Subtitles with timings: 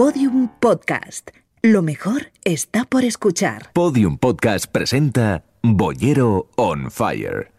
[0.00, 1.28] Podium Podcast.
[1.60, 3.70] Lo mejor está por escuchar.
[3.74, 7.52] Podium Podcast presenta Bollero on Fire.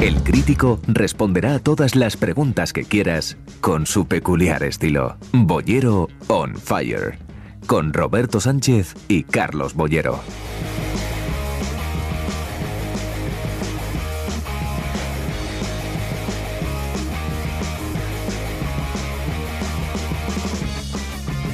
[0.00, 5.18] El crítico responderá a todas las preguntas que quieras con su peculiar estilo.
[5.32, 7.16] Bollero on Fire.
[7.68, 10.18] Con Roberto Sánchez y Carlos Bollero.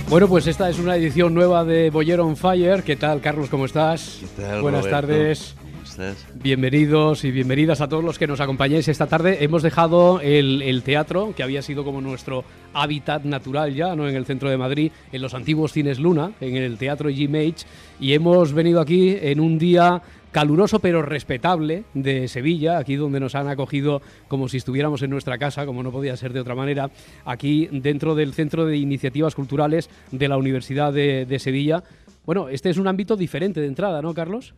[0.09, 2.85] Bueno, pues esta es una edición nueva de Bollero on Fire.
[2.85, 3.49] ¿Qué tal, Carlos?
[3.49, 4.19] ¿Cómo estás?
[4.21, 5.09] ¿Qué tal, Buenas Roberto?
[5.09, 5.55] tardes.
[5.61, 6.27] ¿Cómo estás?
[6.35, 9.39] Bienvenidos y bienvenidas a todos los que nos acompañáis esta tarde.
[9.43, 14.09] Hemos dejado el, el teatro, que había sido como nuestro hábitat natural ya, ¿no?
[14.09, 17.67] En el centro de Madrid, en los antiguos cines Luna, en el Teatro G-Mage,
[17.99, 20.03] y hemos venido aquí en un día
[20.37, 25.39] caluroso pero respetable de Sevilla, aquí donde nos han acogido como si estuviéramos en nuestra
[25.39, 26.91] casa, como no podía ser de otra manera,
[27.25, 31.83] aquí dentro del Centro de Iniciativas Culturales de la Universidad de, Sevilla.
[32.27, 34.53] Bueno, este es un ámbito diferente de entrada, ¿no, Carlos?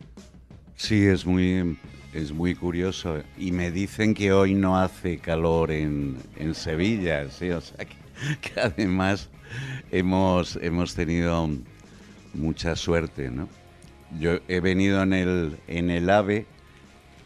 [0.75, 1.77] Sí, es muy,
[2.13, 3.23] es muy curioso.
[3.37, 7.95] Y me dicen que hoy no hace calor en, en Sevilla, sí, o sea que,
[8.41, 9.29] que además
[9.91, 11.49] hemos, hemos tenido
[12.33, 13.47] mucha suerte, ¿no?
[14.17, 16.45] Yo he venido en el, en el AVE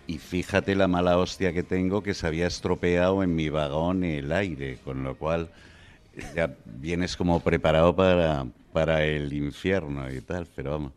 [0.08, 4.32] y fíjate la mala hostia que tengo que se había estropeado en mi vagón el
[4.32, 5.50] aire, con lo cual
[6.36, 10.92] ya vienes como preparado para, para el infierno y tal, pero vamos,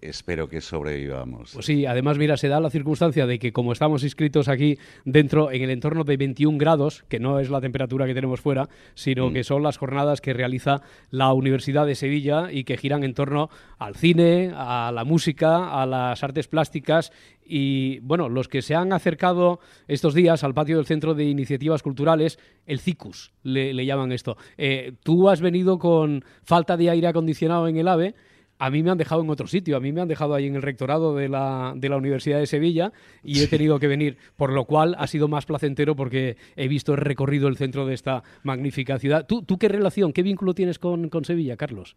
[0.00, 1.52] espero que sobrevivamos.
[1.54, 5.50] Pues sí, además, mira, se da la circunstancia de que como estamos inscritos aquí dentro,
[5.50, 9.32] en el entorno de 21 grados, que no es la temperatura que tenemos fuera, sino
[9.32, 13.48] que son las jornadas que realiza la Universidad de Sevilla y que giran en torno
[13.78, 17.12] al cine, a la música, a las artes plásticas
[17.44, 21.82] y, bueno, los que se han acercado estos días al patio del Centro de Iniciativas
[21.82, 24.36] Culturales, el CICUS, le, le llaman esto.
[24.56, 28.14] Eh, tú has venido con falta de aire acondicionado en el AVE,
[28.64, 30.56] a mí me han dejado en otro sitio, a mí me han dejado ahí en
[30.56, 32.92] el rectorado de la, de la Universidad de Sevilla
[33.22, 36.92] y he tenido que venir, por lo cual ha sido más placentero porque he visto
[36.92, 39.26] el recorrido el centro de esta magnífica ciudad.
[39.26, 41.96] ¿Tú, tú qué relación, qué vínculo tienes con, con Sevilla, Carlos?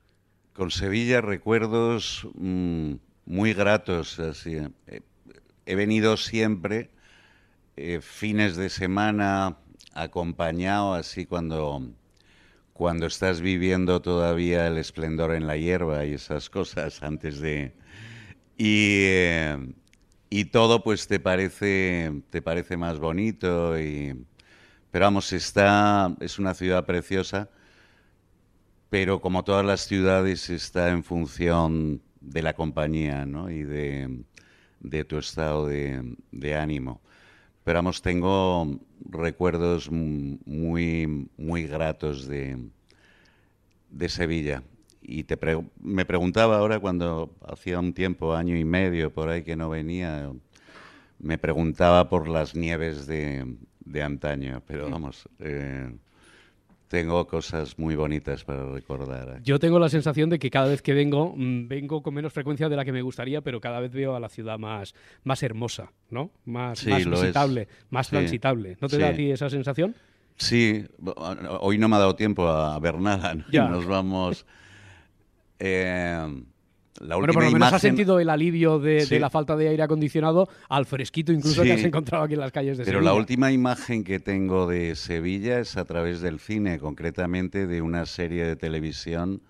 [0.54, 2.94] Con Sevilla recuerdos mm,
[3.26, 4.20] muy gratos.
[4.20, 4.58] Así.
[4.88, 5.02] Eh,
[5.68, 6.92] He venido siempre
[7.76, 9.58] eh, fines de semana
[9.94, 11.82] acompañado, así cuando,
[12.78, 17.74] cuando estás viviendo todavía el esplendor en la hierba y esas cosas antes de...
[18.58, 19.74] Y, eh,
[20.30, 23.80] y todo pues te parece, te parece más bonito.
[23.80, 24.26] Y,
[24.92, 27.50] pero vamos, está, es una ciudad preciosa
[28.90, 33.50] pero como todas las ciudades está en función de la compañía ¿no?
[33.50, 34.24] y de,
[34.80, 37.02] de tu estado de, de ánimo.
[37.68, 38.80] Pero vamos, tengo
[39.10, 42.58] recuerdos muy, muy gratos de,
[43.90, 44.64] de Sevilla.
[45.02, 49.44] Y te pre- me preguntaba ahora cuando hacía un tiempo, año y medio por ahí
[49.44, 50.32] que no venía,
[51.20, 54.64] me preguntaba por las nieves de, de antaño.
[54.66, 55.92] Pero vamos, eh,
[56.88, 59.42] tengo cosas muy bonitas para recordar.
[59.44, 62.70] Yo tengo la sensación de que cada vez que vengo, mm, vengo con menos frecuencia
[62.70, 65.92] de la que me gustaría, pero cada vez veo a la ciudad más, más hermosa,
[66.10, 66.32] ¿no?
[66.46, 67.10] Más, Sí, más es.
[67.10, 68.12] visitable, más Sí.
[68.12, 68.78] transitable.
[68.80, 69.96] ¿No te da a ti esa sensación?
[70.38, 70.86] Sí,
[71.62, 73.34] hoy no me ha dado tiempo a ver nada.
[73.36, 73.44] ¿no?
[73.52, 73.68] Ya.
[73.68, 74.46] Nos vamos.
[75.60, 76.44] Eh,
[77.00, 79.84] la Bueno, última por lo menos has sentido el alivio de, la falta de aire
[79.84, 81.68] acondicionado al fresquito incluso Sí.
[81.68, 83.12] que has encontrado aquí en las calles de Pero Sevilla.
[83.14, 88.06] la última imagen que tengo de Sevilla es a través del cine, concretamente de una
[88.06, 89.42] serie de televisión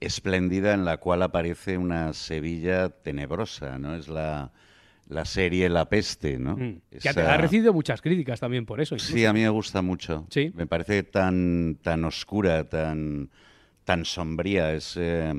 [0.00, 3.94] espléndida en la cual aparece una Sevilla tenebrosa, ¿no?
[3.96, 4.52] Es la,
[5.08, 6.56] la serie La Peste, ¿no?
[6.56, 6.80] Mm.
[7.02, 8.94] Que ha recibido muchas críticas también por eso.
[8.94, 9.12] incluso.
[9.12, 10.26] Sí, a mí me gusta mucho.
[10.30, 10.52] Sí.
[10.54, 13.28] Me parece tan, tan oscura, tan,
[13.84, 14.72] tan sombría.
[14.72, 15.34] Es eh,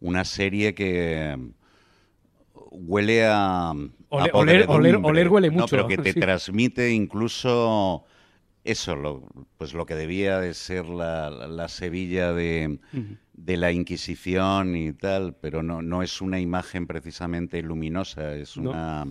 [0.00, 1.36] una serie que
[2.70, 3.70] huele a.
[3.70, 5.10] a Oler- oler- oler- podredumbre.
[5.10, 6.20] oler huele No, mucho, pero que te sí.
[6.20, 8.04] transmite incluso
[8.64, 9.24] eso, lo,
[9.58, 12.78] pues lo que debía de ser la, la- la Sevilla de,
[13.32, 18.70] de la Inquisición y tal, pero no, no es una imagen precisamente luminosa, es No.
[18.70, 19.06] una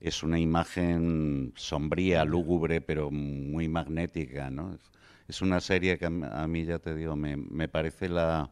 [0.00, 4.76] es una imagen sombría, lúgubre, pero muy magnética, ¿no?
[5.28, 8.50] Es, una serie que a, a mí, ya te digo, me, me parece la,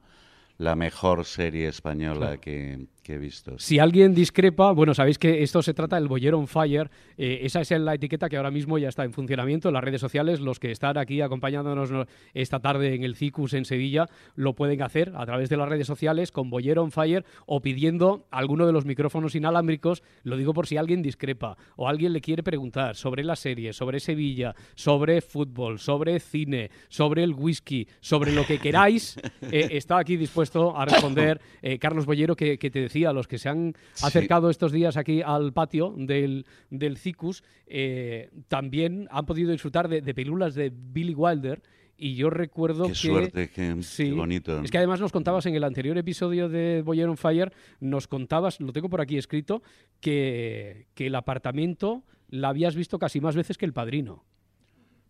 [0.63, 3.59] la mejor serie española que, que he visto.
[3.59, 6.91] Si alguien discrepa, bueno, sabéis que esto se trata del Boyer on Fire.
[7.19, 10.01] Eh, esa es la etiqueta que ahora mismo ya está en funcionamiento en las redes
[10.01, 10.41] sociales.
[10.41, 11.91] Los que están aquí acompañándonos
[12.33, 15.87] esta tarde en el CICUS en Sevilla lo pueden hacer a través de las redes
[15.87, 20.03] sociales con Boyer on Fire o pidiendo alguno de los micrófonos inalámbricos.
[20.23, 24.01] Lo digo por si alguien discrepa o alguien le quiere preguntar sobre la serie, sobre
[24.01, 29.19] Sevilla, sobre fútbol, sobre cine, sobre el whisky, sobre lo que queráis.
[29.51, 33.39] Eh, está aquí dispuesto a responder eh, Carlos Boyero que, que te decía, los que
[33.39, 39.51] se han acercado estos días aquí al patio del, del CICUS, eh, también han podido
[39.51, 41.63] disfrutar de, de películas de Billy Wilder.
[41.97, 42.95] Y yo recuerdo qué que.
[42.95, 44.61] suerte, qué, qué, bonito.
[44.63, 48.61] Es que además nos contabas en el anterior episodio de Boyer on Fire, nos contabas,
[48.61, 49.63] lo tengo por aquí escrito,
[50.01, 54.25] que, que el apartamento la habías visto casi más veces que el padrino.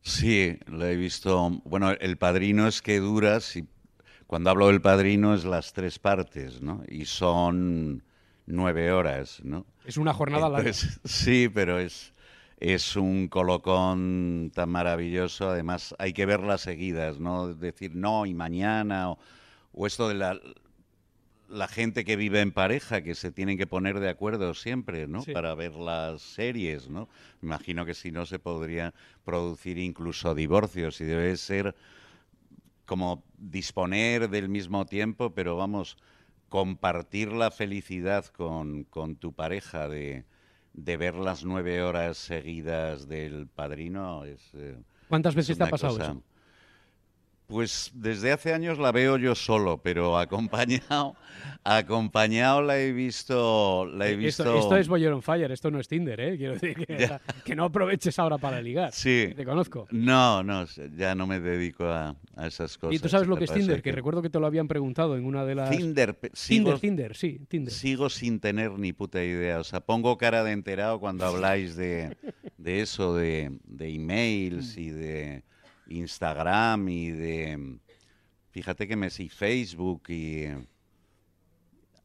[0.03, 1.63] Sí, lo he visto.
[1.65, 3.65] Bueno, el padrino es que dura, si
[4.33, 6.83] cuando hablo del padrino es las tres partes, ¿no?
[6.89, 8.03] Y son
[8.47, 9.67] nueve horas, ¿no?
[9.85, 11.01] Es una jornada Entonces, larga.
[11.05, 12.15] Sí, pero es,
[12.59, 15.51] es un colocón tan maravilloso.
[15.51, 17.53] Además, hay que verlas seguidas, ¿no?
[17.53, 19.19] Decir no y mañana, o,
[19.75, 20.41] o esto de la,
[21.51, 25.21] la gente que vive en pareja, que se tienen que poner de acuerdo siempre, ¿no?
[25.21, 25.33] Sí.
[25.33, 27.07] Para ver las series, ¿no?
[27.43, 28.95] Imagino que si no se podría
[29.27, 31.75] producir incluso divorcios y debe ser
[32.87, 35.97] como disponer del mismo tiempo, pero vamos,
[36.49, 40.25] compartir la felicidad con, con tu pareja de,
[40.75, 44.51] de, ver las nueve horas seguidas del padrino es...
[44.55, 44.77] Eh,
[45.09, 46.13] ¿Cuántas veces es te ha pasado cosa...
[46.13, 46.23] eso?
[47.53, 51.15] Pues desde hace años la veo yo solo, pero acompañado,
[51.63, 54.43] acompañado la he visto, la he visto.
[54.43, 56.39] Esto, esto es Boyer on Fire, esto no es Tinder, ¿eh?
[56.39, 57.11] Quiero decir que,
[57.45, 58.91] que no aproveches ahora para ligar.
[58.93, 59.35] Sí.
[59.37, 59.87] Te conozco.
[59.91, 60.65] No, no,
[60.97, 62.97] ya no me dedico a, a esas cosas.
[62.97, 63.77] ¿Y tú sabes lo que es Tinder?
[63.77, 63.91] Que...
[63.91, 63.93] que...
[63.93, 65.69] recuerdo que te lo habían preguntado en una de las.
[65.69, 67.75] Tinder, Tinder, sigo, Tinder, sí, Tinder.
[67.75, 69.61] Sigo sin tener ni puta idea.
[69.61, 72.17] O sea, pongo cara de enterado cuando habláis de,
[72.57, 75.45] de eso, de, de emails y de
[75.87, 77.79] Instagram y de
[78.51, 80.45] fíjate que me sí Facebook y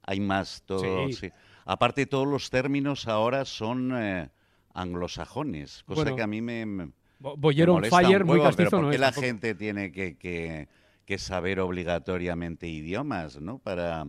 [0.03, 1.07] hay más todo.
[1.07, 1.13] Sí.
[1.13, 1.29] Sí.
[1.65, 4.29] Aparte todos los términos ahora son eh,
[4.74, 8.77] anglosajones, cosa Bueno, que a mí me, me Boyer on Fire, muy huevo, pero castizo
[8.77, 9.01] ¿por no qué es.
[9.01, 9.25] la tampoco.
[9.27, 10.68] gente tiene que, que-
[11.06, 13.59] que saber obligatoriamente idiomas, no?
[13.59, 14.06] Para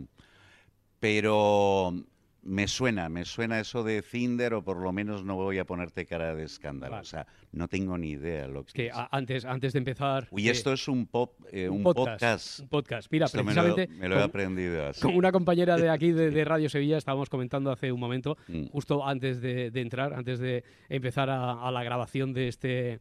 [1.01, 1.95] pero
[2.43, 6.07] me suena, me suena eso de Cinder o por lo menos no voy a ponerte
[6.07, 6.93] cara de escándalo.
[6.93, 7.03] Vale.
[7.03, 10.29] O sea, no tengo ni idea lo que, Es que a- antes, antes de empezar.
[10.31, 12.61] Uy, eh, esto es un pop, eh, un, podcast.
[12.61, 13.09] Un podcast.
[13.11, 13.95] Mira, Esto me lo, precisamente.
[14.01, 15.01] me lo he aprendido así.
[15.03, 18.67] Con una compañera de aquí de, de Radio Sevilla estábamos comentando hace un momento, Mm.
[18.69, 23.01] justo antes de, de entrar, antes de empezar a, a la grabación de este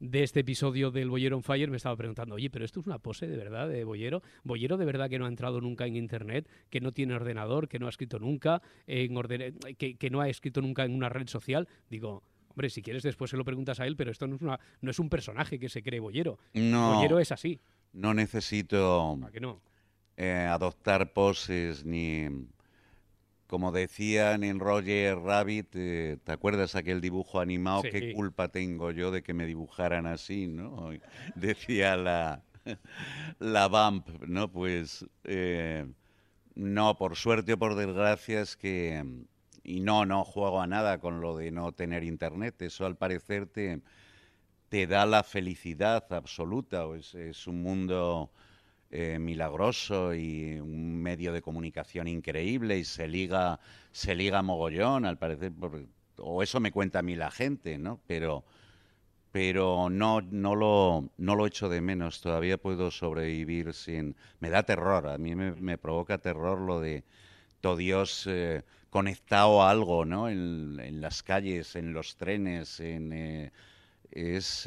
[0.00, 2.98] de este episodio del Boyero on Fire, me estaba preguntando, oye, pero esto es una
[2.98, 4.22] pose de verdad de Boyero.
[4.44, 7.78] Boyero de verdad que no ha entrado nunca en internet, que no tiene ordenador, que
[7.78, 11.26] no ha escrito nunca, en orden- que, que no ha escrito nunca en una red
[11.28, 11.68] social.
[11.90, 14.60] Digo, hombre, si quieres después se lo preguntas a él, pero esto no es, una,
[14.80, 16.38] no es un personaje que se cree Boyero.
[16.54, 17.60] No, Boyero es así,
[17.92, 19.60] no necesito ¿a que no?
[20.16, 22.28] eh, adoptar poses ni...
[23.48, 27.80] Como decían en Roger Rabbit, eh, ¿te acuerdas aquel dibujo animado?
[27.80, 27.90] Sí.
[27.90, 30.90] ¿Qué culpa tengo yo de que me dibujaran así, no?
[31.34, 32.42] Decía la,
[33.38, 34.52] la Vamp, ¿no?
[34.52, 35.86] Pues eh,
[36.54, 39.02] no, por suerte o por desgracia es que...
[39.64, 42.60] Y no, no juego a nada con lo de no tener internet.
[42.60, 43.80] Eso al parecer te,
[44.68, 46.84] te da la felicidad absoluta.
[46.96, 48.30] Es, es un mundo
[48.90, 53.60] eh, milagroso y un medio de comunicación increíble y se liga,
[53.92, 55.52] se liga mogollón, al parecer,
[56.18, 58.00] o eso me cuenta a mí la gente, ¿no?
[58.06, 58.44] Pero,
[59.30, 64.16] pero no, no, lo, no lo echo de menos, todavía puedo sobrevivir sin...
[64.40, 67.04] Me da terror, a mí me, me provoca terror lo de
[67.60, 70.28] todo Dios eh, conectado a algo, ¿no?
[70.28, 73.12] En, en las calles, en los trenes, en...
[73.12, 73.52] eh,
[74.10, 74.66] es...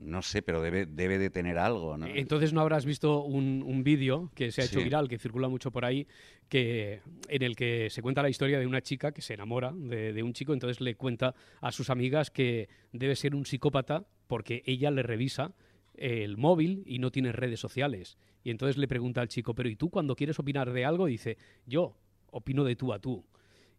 [0.00, 2.06] eh, no sé, pero debe, debe de tener algo, ¿no?
[2.06, 4.84] Entonces no habrás visto un, un vídeo que se ha hecho Sí.
[4.84, 6.06] viral, que circula mucho por ahí,
[6.48, 10.12] que, en el que se cuenta la historia de una chica que se enamora de,
[10.12, 14.62] de un chico, entonces le cuenta a sus amigas que debe ser un psicópata porque
[14.66, 15.54] ella le revisa
[15.94, 18.16] el móvil y no tiene redes sociales.
[18.42, 21.06] Y entonces le pregunta al chico, pero ¿y tú cuando quieres opinar de algo?
[21.06, 21.94] Dice, yo
[22.30, 23.24] opino de tú a tú.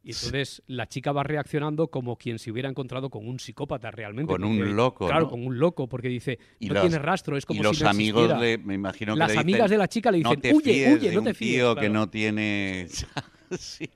[0.04, 4.32] Y entonces la chica va reaccionando como quien se hubiera encontrado con un psicópata realmente.
[4.32, 5.30] Con un loco, Claro, ¿no?
[5.30, 7.82] con un loco, porque dice, Y no los- tiene rastro, es como y si los
[7.84, 8.40] no amigos, existiera".
[8.42, 10.54] le, me imagino que Las le dicen, amigas de la chica le no dicen, te
[10.54, 11.56] huye, fíes huye, de no te fíes.
[11.56, 12.88] tío que no tiene...
[13.60, 13.90] Sí,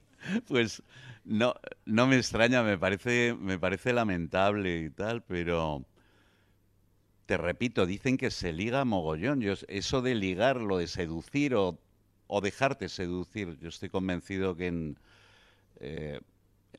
[0.47, 0.83] pues
[1.24, 5.85] no, no me extraña, me parece, me parece lamentable y tal, pero
[7.25, 9.41] te repito, dicen que se liga mogollón.
[9.41, 11.79] Yo, eso de ligar, lo de seducir o
[12.27, 13.57] o dejarte seducir.
[13.59, 14.97] Yo estoy convencido que en,
[15.79, 16.20] eh,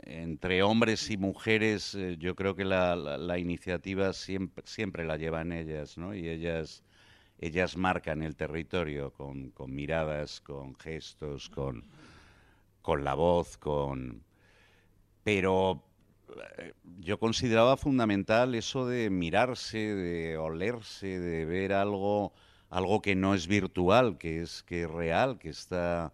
[0.05, 5.97] entre hombres y mujeres eh, yo creo que la, iniciativa siempre, siempre la llevan ellas,
[5.99, 6.15] ¿no?
[6.15, 6.83] Y ellas,
[7.39, 11.85] ellas marcan el territorio con, con miradas, con gestos, con,
[12.83, 14.23] con la voz, con...
[15.25, 15.83] Pero
[16.59, 22.33] eh, yo consideraba fundamental eso de mirarse, de olerse, de ver algo,
[22.71, 26.13] algo que no es virtual, que es, que es real, que está...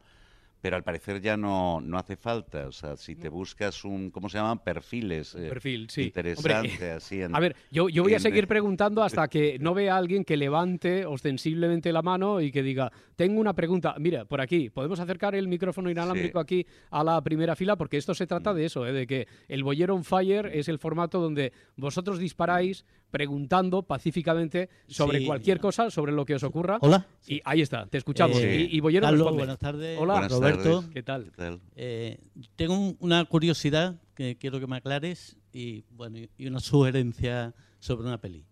[0.62, 2.68] Pero al parecer ya no, no hace falta.
[2.68, 4.60] O sea, si te buscas un, ¿cómo se llaman?
[4.62, 5.34] Perfiles.
[5.34, 6.04] eh, perfil, sí.
[6.04, 7.20] Interesante, Hombre, así.
[7.20, 10.24] en- A ver, yo, yo voy a seguir preguntando hasta que no vea a alguien
[10.24, 15.00] que levante ostensiblemente la mano y que diga, tengo una pregunta, mira, por aquí, ¿podemos
[15.00, 16.42] acercar el micrófono inalámbrico Sí.
[16.42, 17.74] aquí a la primera fila?
[17.76, 18.28] Porque esto se Mm.
[18.28, 18.92] trata de eso, ¿eh?
[18.92, 25.18] de que el Bollero on Fire es el formato donde vosotros disparáis preguntando pacíficamente sobre
[25.20, 25.26] Sí.
[25.26, 26.78] cualquier cosa, sobre lo que os ocurra.
[26.80, 27.06] Hola.
[27.28, 28.38] Y ahí está, te escuchamos.
[28.38, 29.38] Eh, y, y Bollero Carlos, responde.
[29.38, 29.98] buenas tardes.
[30.00, 30.14] Hola.
[30.14, 30.62] Buenas Roberto.
[30.80, 30.90] tardes.
[30.94, 31.24] ¿Qué tal?
[31.26, 31.60] ¿Qué tal?
[31.76, 32.18] Eh,
[32.56, 38.06] tengo un- una curiosidad que quiero que me aclares y, bueno, y- una sugerencia sobre
[38.06, 38.44] una peli.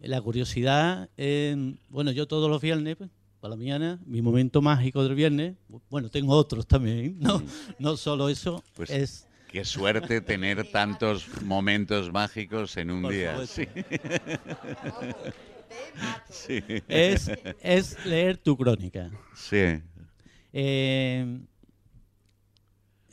[0.00, 5.02] La curiosidad, eh, bueno, yo todos los viernes, pues, por la mañana, mi momento mágico
[5.02, 5.56] del viernes,
[5.90, 7.42] bueno, tengo otros también, no,
[7.80, 8.70] no solo eso, Mm.
[8.76, 13.30] Pues- es Qué suerte tener tantos momentos mágicos en un Por día.
[13.46, 13.62] supuesto.
[16.30, 16.60] Sí.
[16.60, 16.82] sí.
[16.88, 17.30] es,
[17.62, 19.10] es leer tu crónica.
[19.34, 19.80] Sí.
[20.52, 21.40] Eh,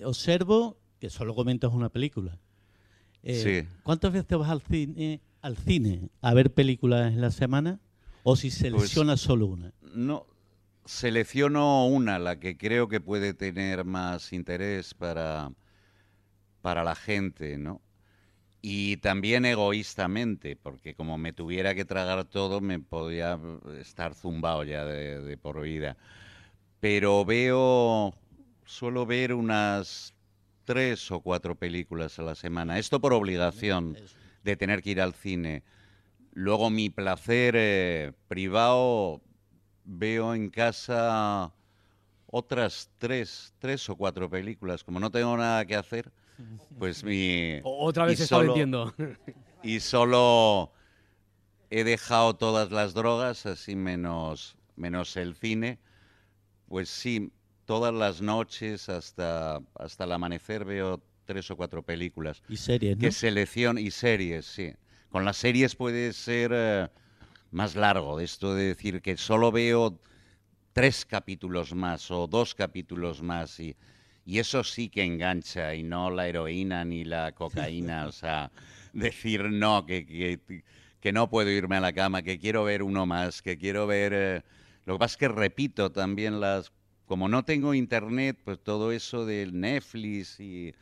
[0.03, 2.37] observo que solo comentas una película.
[3.23, 3.67] Eh, Sí.
[3.83, 7.79] ¿Cuántas veces vas al cine, al cine a ver películas en la semana?
[8.23, 9.71] ¿O si seleccionas solo una?
[9.93, 10.25] No,
[10.85, 15.51] selecciono una, la que creo que puede tener más interés para,
[16.65, 17.79] para la gente, ¿no?
[18.59, 23.39] Y también egoístamente, porque como me tuviera que tragar todo, me podía
[23.79, 25.95] estar zumbado ya de, de por vida.
[26.79, 28.15] Pero veo,
[28.65, 30.15] suelo ver unas
[30.63, 32.79] tres o cuatro películas a la semana.
[32.79, 33.95] Esto por obligación
[34.43, 35.61] de tener que ir al cine.
[36.33, 39.21] Luego mi placer eh, privado
[39.83, 41.53] veo en casa
[42.25, 44.83] otras tres, tres o cuatro películas.
[44.83, 46.11] Como no tengo nada que hacer,
[46.79, 47.59] pues mi...
[47.63, 48.93] Otra vez se está vendiendo.
[49.63, 50.71] Y solo
[51.71, 55.79] he dejado todas las drogas, así menos, menos el cine.
[56.67, 57.31] Pues sí,
[57.65, 62.43] todas las noches hasta, hasta el amanecer veo tres o cuatro películas.
[62.47, 63.01] Y series, ¿no?
[63.01, 64.71] Que selección y series, sí.
[65.09, 66.87] Con las series puede ser eh,
[67.49, 69.99] más largo, esto de decir que solo veo
[70.73, 73.75] tres capítulos más o dos capítulos más y,
[74.25, 78.51] y eso sí que engancha y no la heroína ni la cocaína, o sea,
[78.93, 80.63] decir no, que, que,
[80.99, 84.13] que no puedo irme a la cama, que quiero ver uno más, que quiero ver...
[84.15, 84.41] eh,
[84.85, 86.71] Lo que pasa es que repito también las...
[87.05, 90.73] Como no tengo internet, pues todo eso del Netflix y,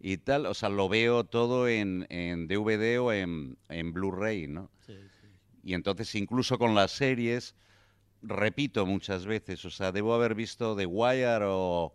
[0.00, 4.70] y tal, o sea, lo veo todo en, en DVD o en, en Blu-ray, ¿no?
[4.86, 5.28] Sí, sí.
[5.62, 7.54] Y entonces incluso con las series
[8.22, 11.94] repito muchas veces, o sea, debo haber visto The Wire o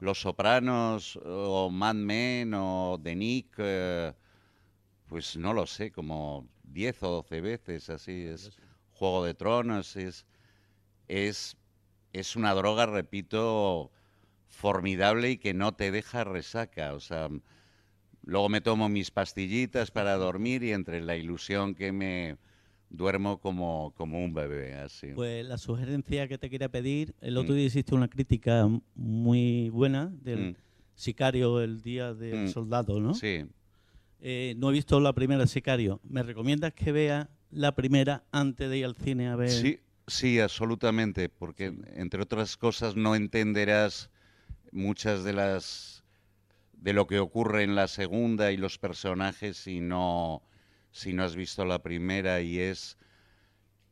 [0.00, 4.12] Los Sopranos o Mad Men o The Nick, eh,
[5.08, 8.50] pues no lo sé, como 10 o 12 veces, así es.
[8.92, 10.26] Juego de Tronos es
[11.08, 11.56] es
[12.12, 13.90] es una droga, repito,
[14.48, 17.28] formidable y que no te deja resaca, o sea,
[18.22, 22.38] luego me tomo mis pastillitas para dormir y entre la ilusión que me
[22.90, 25.08] duermo como, como un bebé, así.
[25.14, 27.56] Pues la sugerencia que te quería pedir, el otro Mm.
[27.56, 30.56] día hiciste una crítica muy buena del Mm.
[30.94, 32.48] Sicario el día del Mm.
[32.48, 33.14] soldado, ¿no?
[33.14, 33.44] Sí,
[34.20, 36.00] Eh, no he visto la primera Sicario.
[36.02, 39.50] ¿Me recomiendas que vea la primera antes de ir al cine a ver?
[39.50, 44.10] sí, sí, absolutamente, porque entre otras cosas no entenderás
[44.72, 46.02] muchas de las
[46.72, 50.42] de lo que ocurre en la segunda y los personajes si no
[50.96, 52.96] si no has visto la primera y es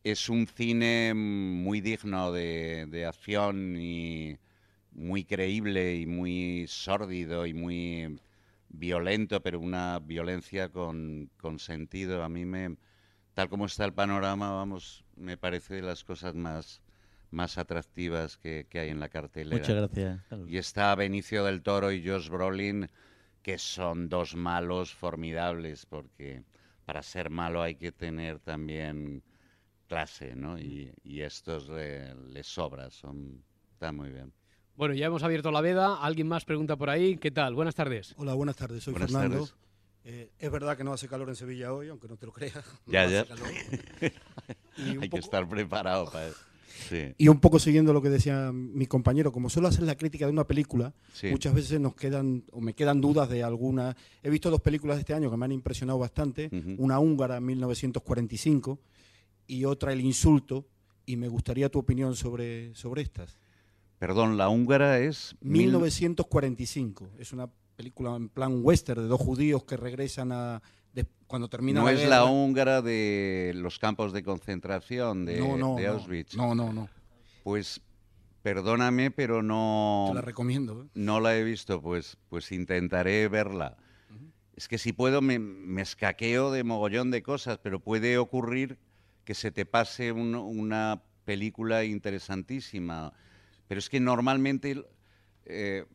[0.05, 4.37] es un cine muy digno de, de acción y
[4.93, 8.21] muy creíble y muy sórdido y muy
[8.69, 12.23] violento, pero una violencia con, con sentido.
[12.23, 12.77] A mí me,
[13.33, 16.83] tal como está el panorama, vamos, me parece de las cosas más,
[17.31, 19.57] más atractivas que, que hay en la cartelera.
[19.57, 20.21] Muchas gracias.
[20.49, 22.89] Y está Benicio del Toro y Josh Brolin,
[23.43, 26.43] que son dos malos formidables, porque
[26.85, 29.23] para ser malo hay que tener también
[29.89, 30.59] clase, ¿no?
[30.59, 34.33] Y, y estos eh, les sobra, son, están muy bien.
[34.77, 35.99] Bueno, ya hemos abierto la veda.
[36.03, 37.17] ¿Alguien más pregunta por ahí?
[37.17, 37.55] ¿Qué tal?
[37.55, 38.15] Buenas tardes.
[38.17, 38.83] Hola, buenas tardes.
[38.83, 39.37] Soy Buenas Fernando.
[39.39, 39.55] tardes.
[40.07, 42.57] Eh, es verdad que no hace calor en Sevilla hoy, aunque no te lo creas.
[42.87, 43.25] no Ya, hace ya.
[43.27, 43.49] calor.
[44.77, 46.41] Y un Hay que estar preparado para eso.
[46.89, 47.15] Sí.
[47.19, 50.33] Y un poco siguiendo lo que decía mi compañero, como solo hacer la crítica de
[50.33, 51.29] una película, Sí.
[51.29, 53.97] muchas veces nos quedan o me quedan dudas de alguna.
[54.23, 58.79] He visto dos películas de este año que me han impresionado bastante, una húngara 1945
[59.47, 60.67] y otra El insulto
[61.07, 63.37] y me gustaría tu opinión sobre sobre estas.
[63.99, 65.37] Perdón, la húngara es...
[65.41, 70.63] mil- 1945 es una película en plan western de dos judíos que regresan a
[70.95, 75.57] de- cuando termina No la es la húngara de los campos de concentración de, no,
[75.59, 75.93] no, de no.
[75.93, 76.35] Auschwitz.
[76.37, 76.89] No, no, no.
[77.43, 77.81] Pues
[78.43, 80.83] perdóname, pero no, Te la recomiendo.
[80.85, 80.89] ¿eh?
[80.95, 83.77] no la he visto, pues, pues intentaré verla.
[84.57, 88.79] Es que si puedo me, me escaqueo de mogollón de cosas, pero puede ocurrir
[89.25, 93.13] que se te pase un- una película interesantísima.
[93.67, 94.85] Pero es que normalmente
[95.47, 95.87] eh,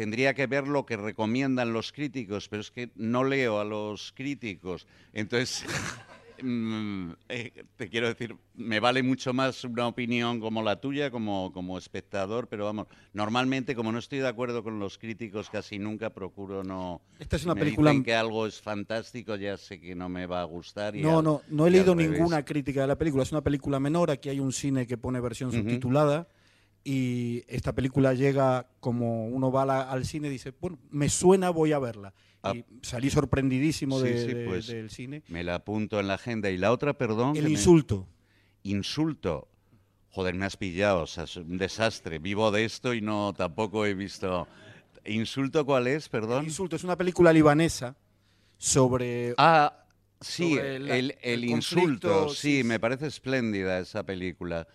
[0.00, 4.12] tendría que ver lo que recomiendan los críticos, pero es que no leo a los
[4.16, 4.86] críticos.
[5.12, 5.62] Entonces,
[6.42, 11.52] mm, eh, te quiero decir, me vale mucho más una opinión como la tuya, como,
[11.52, 16.08] como espectador, pero vamos, normalmente como no estoy de acuerdo con los críticos, casi nunca
[16.08, 17.02] procuro no...
[17.18, 20.24] Esta es una me película- dicen que algo es fantástico, ya sé que no me
[20.24, 20.96] va a gustar.
[20.96, 23.22] Y No, al- no, no he leído ninguna crítica de la película.
[23.22, 24.10] Es una película menor.
[24.10, 26.26] Aquí hay un cine que pone versión subtitulada.
[26.82, 31.50] Y esta película llega como uno va la- al cine y dice, bueno, me suena,
[31.50, 32.14] voy a verla.
[32.42, 32.54] Ah.
[32.54, 35.22] Y salí sorprendidísimo Sí, de- sí, de- pues, del cine.
[35.28, 36.48] Me la apunto en la agenda.
[36.50, 37.30] Y la otra, perdón.
[37.36, 38.08] El que me- insulto.
[38.62, 39.48] Insulto.
[40.12, 42.18] Joder, me has pillado, o sea, es un desastre.
[42.18, 44.48] Vivo de esto y no tampoco he visto.
[45.04, 46.44] ¿Insulto cuál es, El perdón?
[46.46, 47.96] insulto es una película libanesa
[48.58, 49.34] sobre...
[49.38, 49.84] Ah,
[50.20, 52.28] sí, sobre la- el, el el insulto.
[52.30, 54.66] Sí, sí, me parece espléndida esa película.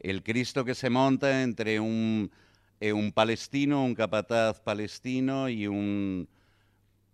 [0.00, 2.30] El Cristo que se monta entre un,
[2.80, 6.28] eh, un palestino, un capataz palestino y un...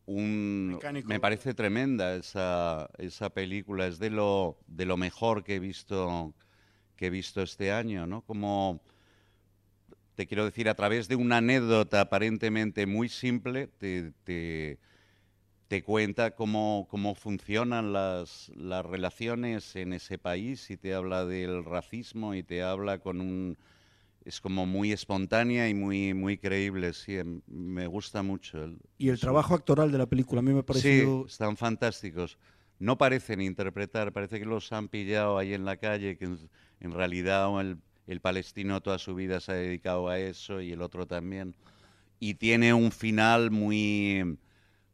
[0.06, 1.08] un Mecánico.
[1.08, 3.86] me parece tremenda esa, esa película.
[3.86, 6.34] Es de lo, de lo mejor que he visto
[6.96, 8.22] que he visto este año, ¿no?
[8.22, 8.80] Como
[10.14, 14.78] te quiero decir, a través de una anécdota aparentemente muy simple, te, te-
[15.68, 21.64] te cuenta cómo, cómo funcionan las, las relaciones en ese país y te habla del
[21.64, 23.58] racismo y te habla con un...
[24.24, 28.62] Es como muy espontánea y muy, muy creíble, sí, em- me gusta mucho.
[28.64, 32.38] el- Y el trabajo actoral de la película a mí me ha Sí, están fantásticos.
[32.78, 36.38] No parecen interpretar, parece que los han pillado ahí en la calle, que en,
[36.80, 40.82] en realidad el, el palestino toda su vida se ha dedicado a eso y el
[40.82, 41.54] otro también.
[42.20, 44.38] Y tiene un final muy,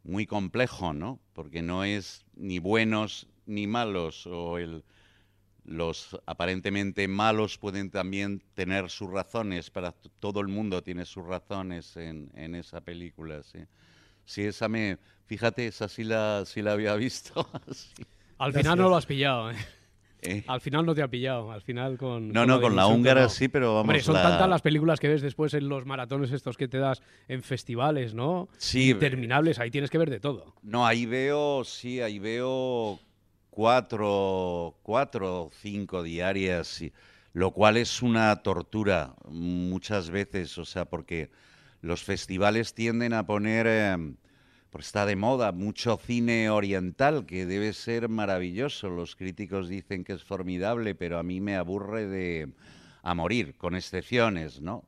[0.05, 1.21] muy complejo, ¿no?
[1.33, 4.85] Porque no es ni buenos ni malos, o el,
[5.65, 11.97] los aparentemente malos pueden también tener sus razones, para todo el mundo tiene sus razones
[11.97, 13.61] en, en esa película, sí.
[14.27, 17.49] Sí, esa me, fíjate, esa sí la, sí la había visto.
[17.73, 18.07] sí.
[18.39, 18.67] Al Gracias.
[18.67, 19.57] final no lo has pillado, ¿eh?
[20.23, 21.51] Eh, Al final no te ha pillado.
[21.53, 22.29] Al final con.
[22.33, 23.29] No, con no, con la húngara no.
[23.29, 26.31] sí, pero vamos, Hombre, son la- tantas las películas que ves después en los maratones
[26.31, 28.49] estos que te das en festivales, ¿no?
[28.57, 30.55] Sí, Interminables, ahí tienes que ver de todo.
[30.63, 33.01] No, ahí veo, sí, ahí veo
[33.51, 36.93] cuatro, cuatro o cinco diarias, sí,
[37.33, 41.31] lo cual es una tortura muchas veces, o sea, porque
[41.81, 43.97] los festivales tienden a poner, eh,
[44.73, 48.89] pues está de moda, mucho cine oriental, que debe ser maravilloso.
[48.89, 52.49] Los críticos dicen que es formidable, pero a mí me aburre de
[53.03, 54.85] a morir, con excepciones, ¿no?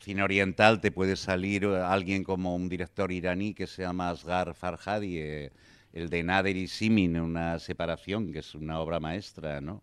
[0.00, 4.54] cine oriental te puede salir eh, alguien como un director iraní que se llama Asghar
[4.54, 5.52] Farhadi, eh,
[5.92, 9.82] el de Nader y Simin, una separación, que es una obra maestra, ¿no?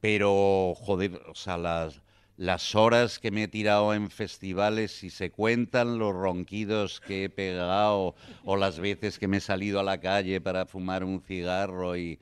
[0.00, 2.00] Pero, joder, o sea, las,
[2.36, 7.28] las horas que me he tirado en festivales, si se cuentan los ronquidos que he
[7.30, 8.14] pegado
[8.44, 12.18] o las veces que me he salido a la calle para fumar un cigarro y,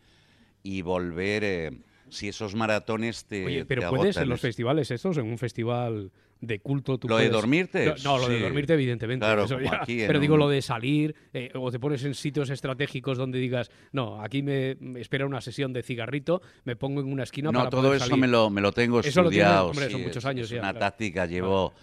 [0.62, 4.42] y volver, eh, si esos maratones te Oye, pero te puedes agotan, en los es-
[4.42, 7.94] festivales estos, en un festival de culto, tú ¿Lo de dormirte?
[8.04, 9.24] No, no, lo de dormirte, evidentemente.
[9.26, 9.82] Claro, eso como ya.
[9.82, 13.38] aquí en Pero digo lo de salir, eh, o te pones en sitios estratégicos donde
[13.38, 17.52] digas, no, aquí me, me espera una sesión de cigarrito, me pongo en una esquina
[17.52, 18.20] No, para todo poder eso salir.
[18.22, 19.68] me lo, me lo tengo Eso lo tienes, estudiado.
[19.68, 20.78] hombre, sí, son muchos años es ya, una claro.
[20.86, 21.74] táctica, llevo,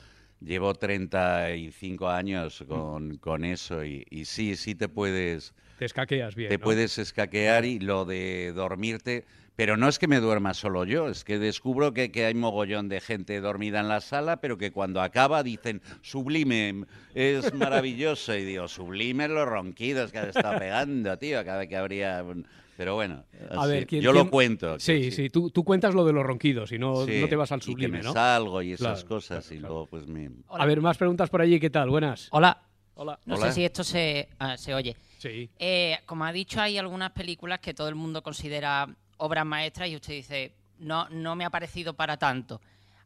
[0.41, 6.50] llevo 35 años con, con eso y, y sí, sí te puedes, Te escaqueas bien.
[6.50, 9.26] te puedes escaquear y lo de dormirte,
[9.58, 12.88] pero no es que me duerma solo yo, es que descubro que, que hay mogollón
[12.89, 18.46] de gente dormida en la sala, pero que cuando acaba dicen, sublime, es maravilloso, y
[18.46, 22.24] digo, sublime los ronquidos que ha estado pegando, tío, cada vez que habría...
[22.24, 22.48] un-".
[22.78, 24.80] Pero bueno, A ver, ¿quién- yo quién- lo cuento.
[24.80, 27.36] Sí, que sí, tú, tú cuentas lo de los ronquidos y no, Sí, no te
[27.36, 28.13] vas al y que sublime, me ¿no?
[28.13, 29.74] salgo y esas Claro, cosas claro, y claro.
[29.74, 30.30] luego pues me...
[30.50, 31.89] A ver, más preguntas por allí, ¿qué tal?
[31.89, 32.28] Buenas.
[32.30, 32.62] Hola.
[32.93, 33.20] Hola.
[33.26, 33.48] No Hola.
[33.48, 34.96] sé si esto se, ah, se oye.
[35.17, 35.50] Sí.
[35.58, 39.95] Eh, como ha dicho, hay algunas películas que todo el mundo considera obras maestras y
[39.95, 42.62] usted dice, no, no me ha parecido para tanto.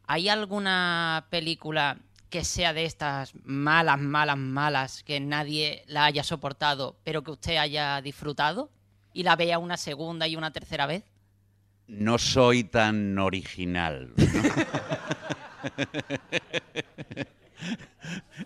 [0.08, 1.98] ¿Hay alguna película
[2.30, 7.58] que sea de estas malas, malas, malas, que nadie la haya soportado, pero que usted
[7.58, 8.70] haya disfrutado
[9.14, 11.04] y la vea una segunda y una tercera vez?
[11.88, 14.14] No soy tan original.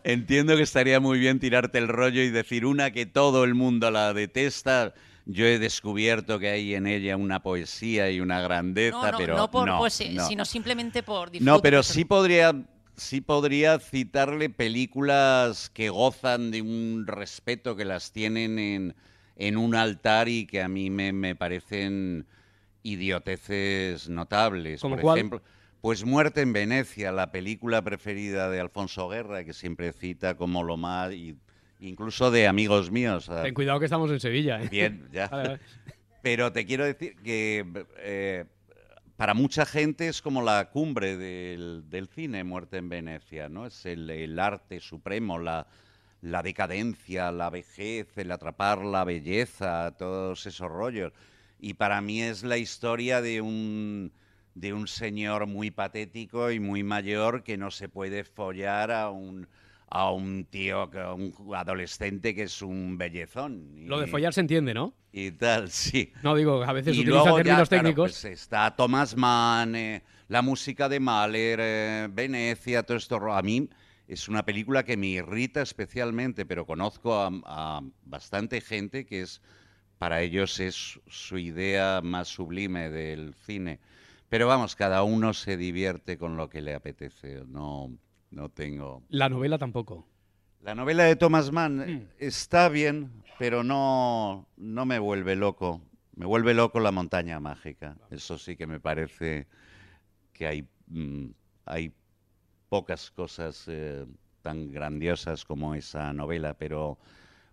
[0.03, 3.91] Entiendo que estaría muy bien tirarte el rollo y decir una que todo el mundo
[3.91, 4.93] la detesta.
[5.25, 9.35] Yo he descubierto que hay en ella una poesía y una grandeza, No, no, pero
[9.37, 10.27] no por no, poesía, no.
[10.27, 12.53] sino simplemente por No, pero sí podría,
[12.95, 18.95] sí podría citarle películas que gozan de un respeto, que las tienen en,
[19.35, 22.27] en un altar y que a mí me, me parecen
[22.83, 24.79] idioteces notables.
[24.81, 25.17] ¿Como Por cuál?
[25.17, 25.41] ejemplo,
[25.81, 30.77] pues Muerte en Venecia, la película preferida de Alfonso Guerra, que siempre cita como lo
[30.77, 31.35] más, y
[31.79, 33.29] incluso de amigos míos.
[33.43, 34.61] Ten cuidado que estamos en Sevilla.
[34.61, 34.69] ¿eh?
[34.69, 35.27] Bien, ya.
[35.31, 35.59] Vale, vale.
[36.21, 37.65] Pero te quiero decir que
[37.99, 38.45] eh,
[39.15, 43.67] para mucha gente es como la cumbre del, del cine, Muerte en Venecia, ¿no?
[43.67, 45.67] Es el, el arte supremo, la,
[46.21, 51.13] la decadencia, la vejez, el atrapar la belleza, todos esos rollos.
[51.59, 54.11] Y para mí es la historia de un,
[54.55, 59.47] de un señor muy patético y muy mayor que no se puede follar a un,
[59.87, 63.87] a un tío, a un adolescente que es un bellezón.
[63.87, 64.93] Lo de Y- follar se entiende, ¿no?
[65.11, 66.11] y tal, sí.
[66.23, 68.11] No, digo, a veces y utiliza luego términos ya, claro, técnicos.
[68.11, 73.31] pues está Thomas Mann, eh, la música de Mahler, eh, Venecia, todo esto.
[73.31, 73.69] A mí
[74.09, 79.41] es una película que me irrita especialmente, pero conozco a, a bastante gente que es,
[79.99, 83.79] para ellos es su idea más sublime del cine.
[84.27, 87.43] Pero vamos, cada uno se divierte con lo que le apetece.
[87.47, 87.95] No,
[88.31, 89.03] no tengo.
[89.09, 90.07] La novela tampoco.
[90.61, 91.81] La novela de Thomas Mann Mm.
[91.89, 95.81] eh, está bien, pero no, no me vuelve loco.
[96.15, 97.97] Me vuelve loco la montaña mágica.
[98.09, 99.47] Eso sí que me parece
[100.33, 101.27] que hay, mm,
[101.65, 101.93] hay
[102.69, 104.05] pocas cosas eh,
[104.41, 106.97] tan grandiosas como esa novela, pero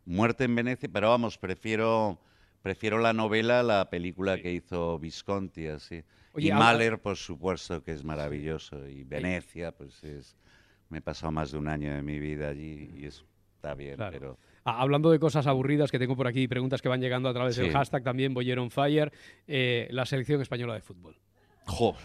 [0.05, 2.19] Muerte en Venecia, pero vamos, prefiero,
[2.63, 6.03] prefiero la novela a la película que hizo Visconti, así.
[6.33, 8.89] Oye, y ahora- Mahler, por supuesto, que es maravilloso.
[8.89, 10.37] Y Venecia, pues es...
[10.93, 13.25] Me he pasado más de un año de mi vida allí y es-
[13.57, 14.13] está bien, Claro.
[14.13, 14.39] pero...
[14.65, 17.57] Ah, Hablando de cosas aburridas que tengo por aquí, preguntas que van llegando a través
[17.57, 19.11] del hashtag también, Boyer on Fire,
[19.47, 21.17] eh, la selección española de fútbol.
[21.65, 21.97] ¡Jo!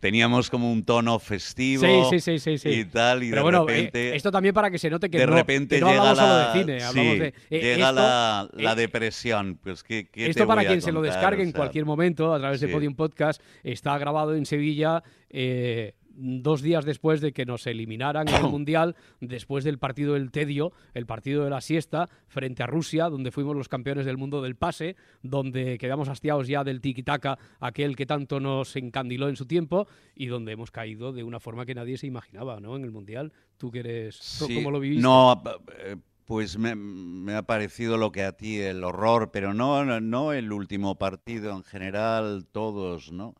[0.00, 2.68] Teníamos como un tono festivo Sí, sí, sí, sí, sí.
[2.68, 4.14] y tal, y Pero de bueno, eh, repente...
[4.14, 6.60] esto también para que se note que de no, repente que no llega la, de
[6.60, 6.74] cine,
[7.18, 7.26] de...
[7.26, 9.58] eh, llega esto, la, la eh, depresión.
[9.60, 11.84] Pues, ¿qué, qué te Esto para voy a quien se lo descargue O en cualquier
[11.84, 12.68] momento a través de.
[12.68, 18.34] Podium Podcast, está grabado en Sevilla eh, dos días después de que nos eliminaran en
[18.34, 23.08] el Mundial, después del partido del tedio, el partido de la siesta, frente a Rusia,
[23.08, 27.96] donde fuimos los campeones del mundo del pase, donde quedamos hastiados ya del tiki-taka, aquel
[27.96, 31.74] que tanto nos encandiló en su tiempo, y donde hemos caído de una forma que
[31.74, 32.76] nadie se imaginaba, ¿no?
[32.76, 33.32] En el Mundial.
[33.56, 34.16] ¿Tú que eres...
[34.16, 35.02] Sí, ¿Cómo lo viviste?
[35.02, 35.42] No,
[35.78, 40.00] eh, pues me, me ha parecido lo que a ti, el horror, pero no, no,
[40.00, 43.34] no el último partido, en general todos, ¿no?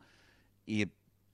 [0.65, 0.87] Y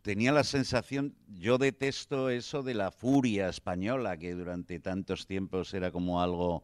[0.05, 5.91] tenía la sensación, yo detesto eso de la furia española, que durante tantos tiempos era
[5.91, 6.61] como algo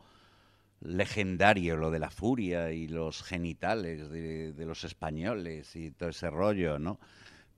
[0.79, 6.77] legendario, lo de la furia y los genitales de, los españoles y todo ese rollo,
[6.77, 6.99] ¿no?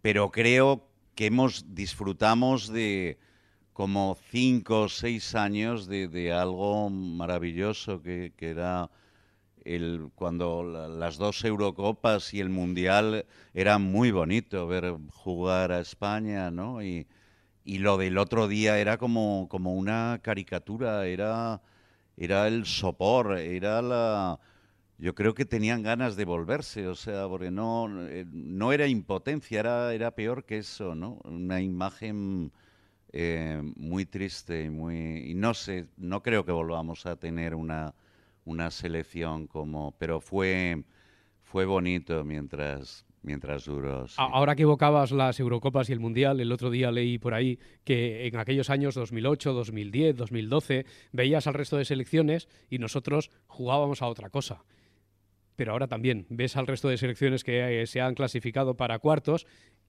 [0.01, 3.17] Pero creo que hemos disfrutamos de
[3.73, 8.89] como cinco o seis años de, de algo maravilloso que, que era
[9.65, 15.79] el, cuando la- las dos Eurocopas y el Mundial era muy bonito ver jugar a
[15.81, 16.83] España, ¿no?
[16.83, 17.07] Y,
[17.65, 21.61] y lo del otro día era como, como una caricatura, era,
[22.17, 24.39] era el sopor, era la...
[24.97, 28.25] Yo creo que tenían ganas de volverse, o sea, porque no, eh,
[28.73, 31.19] era impotencia, era, era peor que eso, ¿no?
[31.25, 32.51] Una imagen
[33.13, 35.31] eh, muy triste y muy...
[35.31, 37.93] Y no sé, no creo que volvamos a tener una,
[38.45, 39.95] una selección como...
[39.97, 40.83] Pero fue,
[41.41, 44.05] fue bonito mientras, mientras duró.
[44.17, 48.27] Ahora que evocabas las Eurocopas y el Mundial, el otro día leí por ahí que
[48.27, 54.07] en aquellos años 2008, 2010, 2012, veías al resto de selecciones y nosotros jugábamos a
[54.07, 54.63] otra cosa.
[55.55, 59.45] Pero ahora también ves al resto de selecciones que eh, se han clasificado para cuartos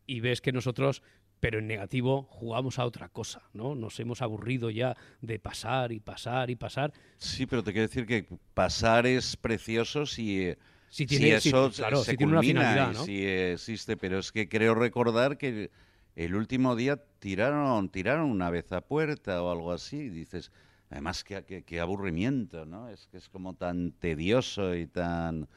[0.07, 1.03] y ves que nosotros,
[1.41, 3.75] pero en negativo, jugamos a otra cosa, ¿no?
[3.75, 6.93] Nos hemos aburrido ya de pasar y pasar y pasar.
[7.19, 11.49] Sí, pero te quiero decir que pasar es precioso si, eh, Si si tiene, si-
[11.51, 13.05] eso claro, se si tiene una culmina finalidad, ¿no?
[13.05, 15.71] si existe, pero es que creo recordar que
[16.17, 20.53] el último día tiraron, tiraron una vez a puerta o algo así, y dices,
[20.91, 22.89] además qué, qué- qué aburrimiento, ¿no?
[22.89, 25.49] Es que es como tan tedioso y tan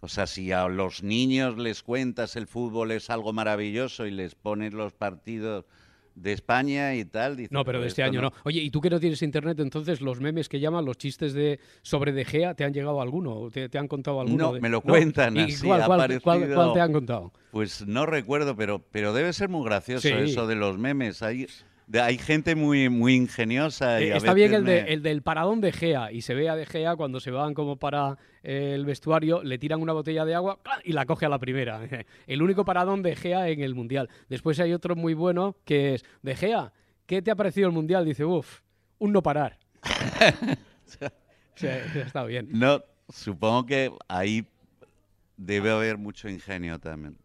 [0.00, 4.34] O sea, si a los niños les cuentas el fútbol es algo maravilloso y les
[4.34, 5.66] pones los partidos
[6.14, 7.36] de España y tal.
[7.50, 8.32] No, pero de "Pues este año no.
[8.44, 11.60] Oye, ¿y tú que no tienes internet, entonces los memes que llaman, los chistes de
[11.82, 13.48] sobre De Gea, ¿te han llegado alguno?
[13.50, 14.48] ¿Te, te han contado alguno?
[14.48, 17.32] No, de- me lo cuentan ¿Y así, cuál, cuál- cuál- parecido- cuál te han contado?
[17.52, 20.14] Pues no recuerdo, pero, pero debe ser muy gracioso Sí.
[20.14, 21.22] eso de los memes.
[21.22, 21.46] Hay,
[21.94, 24.00] hay gente muy, muy ingeniosa.
[24.00, 26.56] Y Eh, está bien el, de- el del paradón de Gea y se ve a
[26.56, 30.60] De Gea cuando se van como para el vestuario, le tiran una botella de agua
[30.84, 31.80] y la coge a la primera.
[32.26, 34.08] El único paradón de Gea en el Mundial.
[34.28, 36.72] Después hay otro muy bueno que es De Gea,
[37.06, 38.04] ¿qué te ha parecido el Mundial?
[38.04, 38.60] Dice, uff,
[38.98, 39.58] un no parar.
[41.54, 42.48] Sí, está bien.
[42.52, 44.46] No, supongo que ahí
[45.36, 47.18] debe haber mucho ingenio también.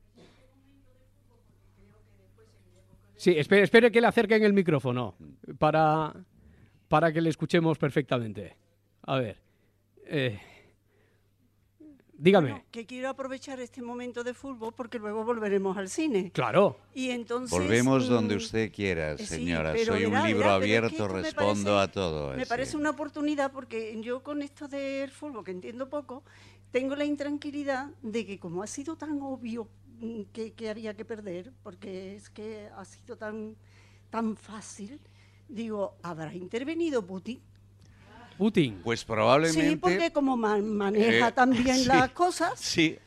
[3.18, 5.16] Sí, espere, espere que le acerquen el micrófono
[5.58, 6.14] para,
[6.88, 8.56] para que le escuchemos perfectamente.
[9.04, 9.38] A ver.
[10.06, 10.40] eh,
[12.18, 12.50] dígame.
[12.52, 16.32] Bueno, que quiero aprovechar este momento de fútbol porque luego volveremos al cine.
[16.34, 16.78] Claro.
[16.94, 19.74] Y entonces Volvemos mm, donde usted quiera, eh, sí, señora.
[19.78, 22.34] Soy un libro verá, pero es que abierto, respondo parece- a todo.
[22.36, 22.50] Me así.
[22.50, 26.24] parece una oportunidad porque yo con esto del fútbol, que entiendo poco,
[26.72, 29.68] tengo la intranquilidad de que como ha sido tan obvio
[30.34, 33.56] que, que había que perder, porque es que ha sido tan,
[34.10, 35.00] tan fácil,
[35.48, 37.42] digo, ¿habrá intervenido Putin?
[38.38, 38.82] Putin.
[38.84, 39.70] Pues probablemente.
[39.70, 41.88] Sí, porque como ma- maneja eh, también sí.
[41.88, 42.60] las cosas.
[42.60, 42.98] Sí,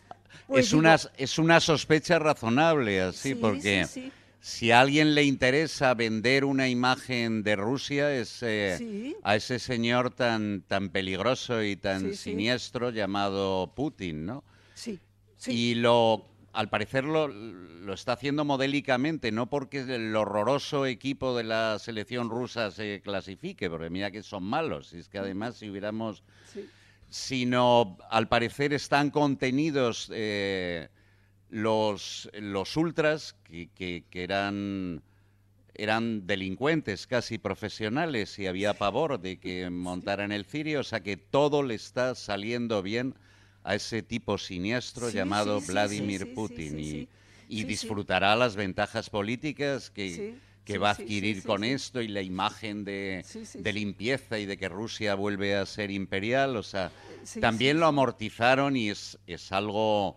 [0.47, 4.13] Pues es, una, es una sospecha razonable, así, Sí, porque sí, sí.
[4.41, 9.17] si a alguien le interesa vender una imagen de Rusia es eh, Sí.
[9.23, 12.31] a ese señor tan, tan peligroso y tan Sí, sí.
[12.31, 14.45] siniestro llamado Putin, ¿no?
[14.75, 14.99] Sí,
[15.37, 15.53] sí.
[15.53, 16.25] Y lo,
[16.59, 22.31] al parecer lo, lo está haciendo modélicamente, no porque el horroroso equipo de la selección
[22.31, 26.69] rusa se clasifique, porque mira que son malos, y es que además si hubiéramos sí.
[27.09, 30.89] sino al parecer están contenidos eh,
[31.49, 35.01] los, los ultras, que, que- que eran,
[35.75, 41.17] eran delincuentes casi profesionales y había pavor de que montaran el cirio, o sea que
[41.17, 43.15] todo le está saliendo bien
[43.69, 47.09] a ese tipo siniestro Sí, llamado sí, Vladimir sí, Putin y,
[47.51, 52.85] y disfrutará las ventajas políticas que, que va a adquirir con esto y la imagen
[52.85, 53.23] de,
[53.55, 56.91] de limpieza y de que Rusia vuelve a ser imperial, o sea,
[57.43, 60.17] también lo amortizaron y es, es algo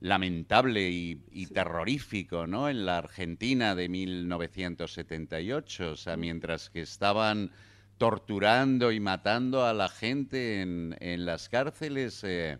[0.00, 2.68] lamentable y, y terrorífico, ¿no?
[2.68, 7.50] En la Argentina de 1978, o sea, mientras que estaban
[7.98, 12.58] torturando y matando a la gente en, en las cárceles, eh,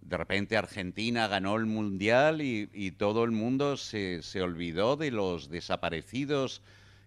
[0.00, 5.10] de repente Argentina ganó el mundial y, y todo el mundo se, se olvidó de
[5.10, 6.62] los desaparecidos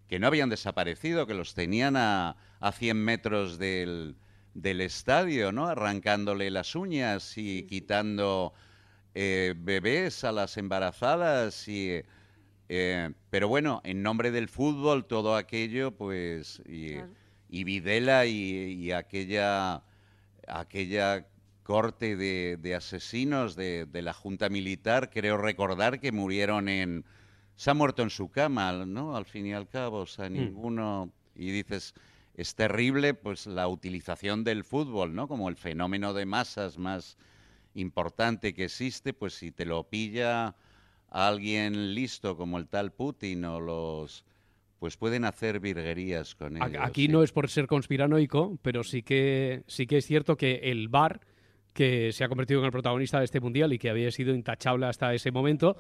[0.07, 4.17] que no habían desaparecido, que los tenían a, a 100 metros del,
[4.53, 5.67] del estadio, ¿no?
[5.67, 8.53] Arrancándole las uñas y quitando
[9.15, 12.01] eh, bebés a las embarazadas y...
[12.69, 16.61] eh, pero bueno, en nombre del fútbol, todo aquello, pues...
[16.67, 17.17] Y, Claro.
[17.49, 19.83] Y Videla y, y aquella,
[20.47, 21.27] aquella
[21.63, 27.05] corte de, de asesinos de, de la Junta Militar, creo recordar que murieron en...
[27.55, 29.15] Se ha muerto en su cama, ¿no?
[29.15, 31.11] Al fin y al cabo, o sea, ninguno...
[31.35, 31.93] Y dices,
[32.35, 35.27] es terrible pues la utilización del fútbol, ¿no?
[35.27, 37.17] Como el fenómeno de masas más
[37.73, 40.55] importante que existe, pues si te lo pilla
[41.09, 44.25] alguien listo como el tal Putin o los
[44.79, 46.81] pues pueden hacer virguerías con ellos.
[46.81, 47.07] Aquí sí.
[47.07, 51.21] no es por ser conspiranoico, pero sí que, sí que es cierto que el VAR,
[51.73, 54.85] que se ha convertido en el protagonista de este mundial y que había sido intachable
[54.85, 55.77] hasta ese momento,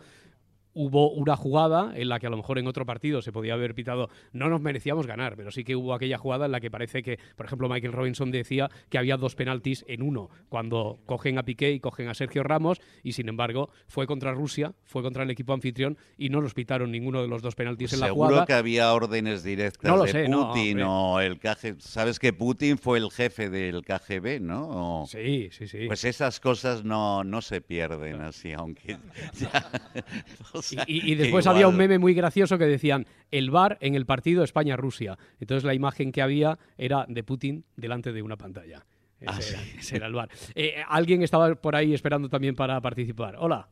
[0.79, 3.73] hubo una jugada en la que a lo mejor en otro partido se podía haber
[3.73, 7.01] pitado, no nos merecíamos ganar, pero sí que hubo aquella jugada en la que parece
[7.01, 11.43] que, por ejemplo, Michael Robinson decía que había dos penaltis en uno, cuando cogen a
[11.43, 15.31] Piqué y cogen a Sergio Ramos, y sin embargo fue contra Rusia, fue contra el
[15.31, 18.45] equipo anfitrión y no nos pitaron ninguno de los dos penaltis en la Seguro jugada.
[18.45, 20.85] que había órdenes directas No lo de sé, no, Putin hombre.
[20.85, 21.79] o el KGB.
[21.81, 25.01] Sabes que Putin fue el jefe del KGB, ¿no?
[25.01, 25.87] O- Sí, sí, sí.
[25.87, 28.97] Pues esas cosas no, no se pierden así, aunque
[29.39, 29.71] ya-
[30.67, 34.43] sea, Y, después había un meme muy gracioso que decían el bar en el partido
[34.43, 35.17] España-Rusia.
[35.39, 38.85] Entonces la imagen que había era de Putin delante de una pantalla.
[39.19, 40.29] Ese, Ah, era, ese era el bar.
[40.53, 43.35] Eh, alguien estaba por ahí esperando también para participar.
[43.39, 43.67] Hola.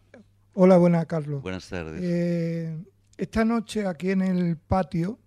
[0.54, 1.42] Hola, buenas, Carlos.
[1.44, 2.02] Buenas tardes.
[2.02, 2.76] Eh,
[3.18, 5.20] esta noche aquí en el patio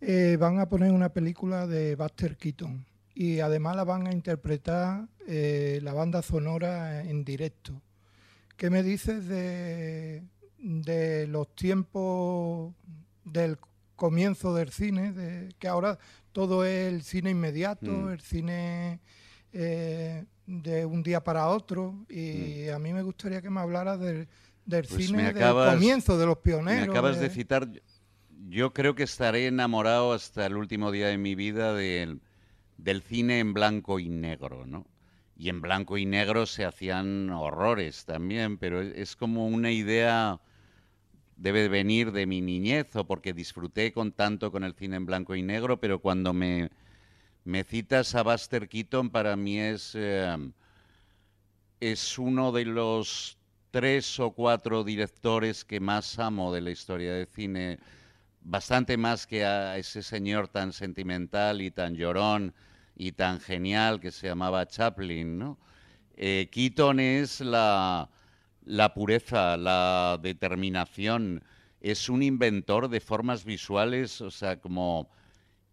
[0.00, 5.08] eh, van a poner una película de Buster Keaton y además la van a interpretar
[5.26, 7.80] eh, la banda sonora en directo.
[8.56, 10.22] ¿Qué me dices de,
[10.58, 12.74] de los tiempos
[13.24, 13.58] del
[13.96, 15.12] comienzo del cine?
[15.12, 15.98] De, que ahora
[16.32, 18.08] todo es el cine inmediato, Mm.
[18.10, 19.00] el cine
[19.52, 24.28] eh, de un día para otro y a mí me gustaría que me hablaras del,
[24.64, 24.88] del Mm.
[24.88, 26.86] Pues cine del comienzo de los pioneros.
[26.86, 27.68] Me acabas de eh, citar.
[28.48, 32.20] Yo creo que estaré enamorado hasta el último día de mi vida del,
[32.76, 34.86] del cine en blanco y negro, ¿no?
[35.38, 40.40] Y en blanco y negro se hacían horrores también, pero es, como una idea
[41.36, 45.34] debe venir de mi niñez o porque disfruté con tanto con el cine en blanco
[45.34, 46.70] y negro, pero cuando me,
[47.44, 50.36] me citas a Buster Keaton para mí es eh,
[51.80, 53.38] es uno de los
[53.70, 57.78] tres o cuatro directores que más amo de la historia del cine,
[58.40, 62.54] bastante más que a ese señor tan sentimental y tan llorón
[62.96, 65.58] y tan genial que se llamaba Chaplin, ¿no?
[66.16, 68.10] Eh, Keaton es la,
[68.64, 71.44] la pureza, la determinación,
[71.80, 75.10] es un inventor de formas visuales, o sea, como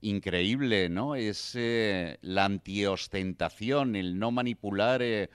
[0.02, 1.16] increíble, ¿no?
[1.16, 5.02] Es eh, la antiostentación, el no manipular.
[5.02, 5.30] eh,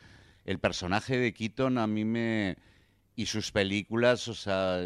[0.44, 2.56] el personaje de Keaton a mí me...
[3.16, 4.78] Y sus películas, o sea,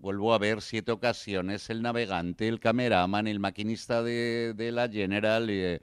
[0.00, 5.48] vuelvo a ver siete ocasiones, El Navegante, El Cameraman, El Maquinista de, de la General,
[5.50, 5.80] eh,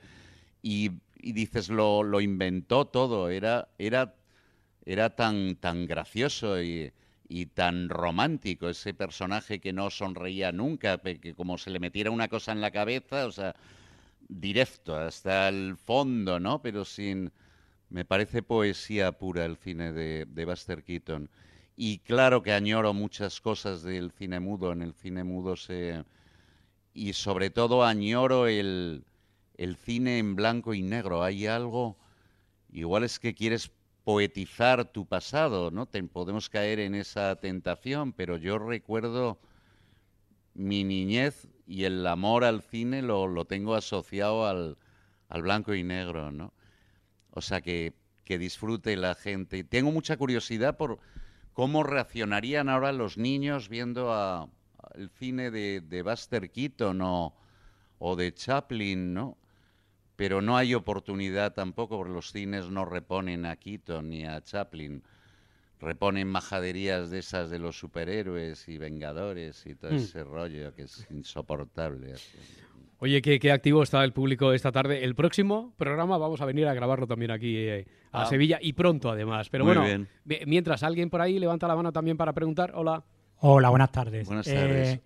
[0.64, 4.16] y, dices, lo, inventó todo, era, era,
[4.86, 6.92] era tan, tan gracioso y,
[7.56, 12.52] tan romántico ese personaje que no sonreía nunca, que como se le metiera una cosa
[12.52, 13.56] en la cabeza, o sea,
[14.30, 16.62] directo hasta el fondo, ¿no?
[16.62, 17.32] Pero sin...
[17.90, 21.30] Me parece poesía pura el cine de, de Buster Keaton.
[21.76, 24.72] Y claro que añoro muchas cosas del cine mudo.
[24.72, 26.04] En el cine mudo se...
[26.94, 29.04] Y sobre todo añoro el,
[29.56, 31.24] el cine en blanco y negro.
[31.24, 31.98] Hay algo...
[32.72, 33.72] Igual es que quieres
[34.04, 35.86] poetizar tu pasado, ¿no?
[35.86, 39.40] Te- podemos caer en esa tentación, pero yo recuerdo
[40.56, 44.78] mi niñez y el amor al cine lo, lo tengo asociado al,
[45.30, 46.54] al blanco y negro, ¿no?
[47.32, 47.94] O sea, que,
[48.26, 49.64] que disfrute la gente.
[49.64, 51.00] Tengo mucha curiosidad por
[51.54, 54.50] cómo reaccionarían ahora los niños viendo
[54.96, 57.34] el cine de, de Buster Keaton o,
[58.00, 59.38] o de Chaplin, ¿no?
[60.16, 65.02] Pero no hay oportunidad tampoco, porque los cines no reponen a Keaton ni a Chaplin.
[65.80, 69.96] Reponen majaderías de esas de los superhéroes y vengadores y todo Mm.
[69.96, 72.14] ese rollo que es insoportable.
[73.00, 75.04] Oye, qué, qué activo está el público esta tarde.
[75.04, 78.26] El próximo programa vamos a venir a grabarlo también aquí eh, a Ah.
[78.28, 79.50] Sevilla y pronto además.
[79.50, 80.08] Pero Muy bueno, bien.
[80.24, 83.04] mi- mientras alguien por ahí levanta la mano también para preguntar, hola.
[83.40, 84.26] Hola, buenas tardes.
[84.26, 85.00] Buenas Eh, tardes.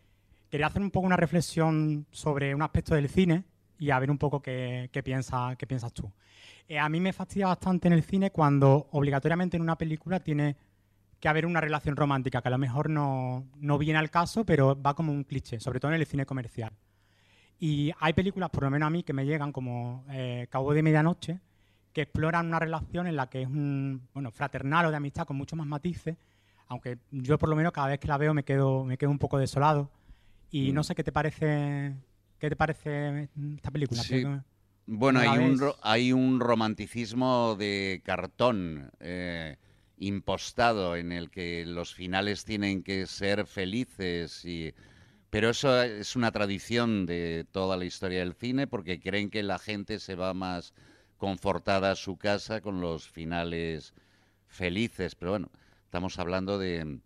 [0.52, 3.46] quería hacer un poco una reflexión sobre un aspecto del cine
[3.80, 6.12] y a ver un poco qué, qué, piensa, qué piensas tú.
[6.68, 10.56] Eh, a mí me fastidia bastante en el cine cuando obligatoriamente en una película tiene
[11.20, 14.80] que haber una relación romántica, que a lo mejor no, no viene al caso, pero
[14.80, 16.72] va como un cliché, sobre todo en el cine comercial.
[17.60, 20.84] Y hay películas, por lo menos a mí, que me llegan como eh, Cabo de
[20.84, 21.40] Medianoche,
[21.92, 25.38] que exploran una relación en la que es un, bueno, fraternal o de amistad con
[25.38, 26.16] muchos más matices,
[26.68, 29.18] aunque yo por lo menos cada vez que la veo me quedo, me quedo un
[29.18, 29.90] poco desolado.
[30.52, 30.76] Y Mm.
[30.76, 31.96] no sé qué te parece,
[32.40, 34.04] qué te parece esta película.
[34.04, 34.22] Sí.
[34.22, 34.26] ¿Qué-
[34.88, 39.58] Bueno, ¿Cómo hay un, hay un romanticismo de cartón eh,
[39.98, 44.74] impostado en el que los finales tienen que ser felices y
[45.32, 49.60] pero eso es una tradición de toda la historia del cine porque creen que la
[49.60, 50.74] gente se va más
[51.18, 53.94] confortada a su casa con los finales
[54.48, 55.52] felices, pero bueno,
[55.86, 57.00] estamos hablando de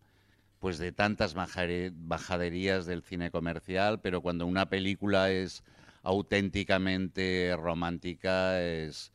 [0.62, 5.64] pues de tantas majaderías del cine comercial, pero cuando una película es
[6.04, 9.12] auténticamente romántica es,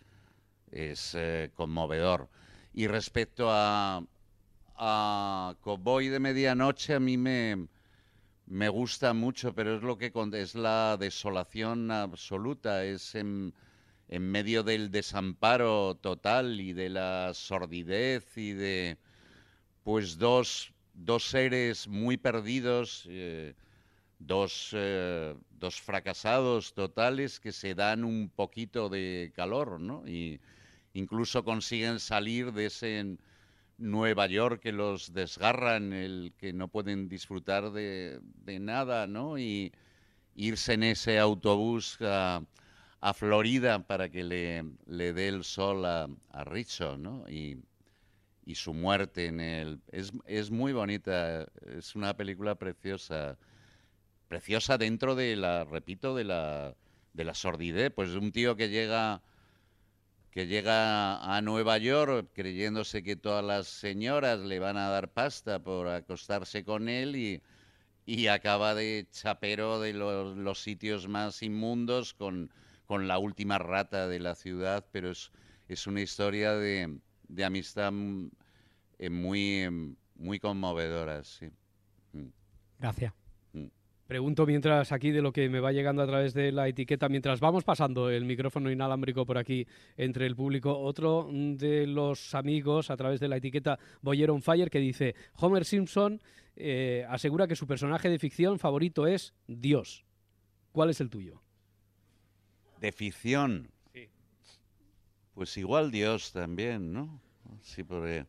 [0.73, 2.29] es eh, conmovedor.
[2.75, 4.03] Y respecto a,
[4.75, 7.69] a Cowboy de Medianoche, a mí me,
[8.47, 13.55] me gusta mucho, pero es lo que es la desolación absoluta, es en,
[14.09, 18.99] en medio del desamparo total y de la sordidez y de
[19.85, 23.55] pues dos, dos seres muy perdidos, eh,
[24.19, 30.07] dos, eh, dos fracasados totales que se dan un poquito de calor, ¿no?
[30.09, 30.41] Y
[30.95, 33.19] incluso consiguen salir de ese
[33.79, 39.39] Nueva York que los desgarran, el que no pueden disfrutar de, de nada, ¿no?
[39.39, 39.73] Y
[40.35, 42.43] irse en ese autobús a,
[43.01, 47.29] a Florida para que le, le dé el sol a, a Richo, ¿no?
[47.29, 47.59] Y,
[48.47, 49.81] y su muerte en el...
[49.93, 53.37] Es, es muy bonita, es una película preciosa,
[54.29, 56.75] preciosa dentro de la, repito, de la,
[57.13, 59.21] de la sordidez, pues un tío que llega
[60.31, 65.63] que llega a Nueva York creyéndose que todas las señoras le van a dar pasta
[65.63, 67.43] por acostarse con él y,
[68.05, 72.53] y acaba de chapero de los, los sitios más inmundos con,
[72.85, 75.33] con la última rata de la ciudad, pero es,
[75.69, 76.99] es una historia de,
[77.29, 78.29] de amistad mm,
[78.99, 81.47] eh, muy, em, muy conmovedora, sí.
[82.13, 82.29] Mm.
[82.79, 83.13] Gracias.
[83.53, 83.67] Mm.
[84.07, 87.41] Pregunto mientras aquí de lo que me va llegando a través de la etiqueta, mientras
[87.41, 89.67] vamos pasando el micrófono inalámbrico por aquí
[89.97, 94.71] entre el público, otro de los amigos a través de la etiqueta Boyer on Fire
[94.71, 96.21] que dice, Homer Simpson
[96.55, 100.07] eh, asegura que su personaje de ficción favorito es Dios.
[100.73, 101.43] ¿Cuál es el tuyo?
[102.81, 103.71] De ficción.
[105.37, 107.21] Pues igual Dios también, ¿no?
[107.61, 108.25] Sí, porque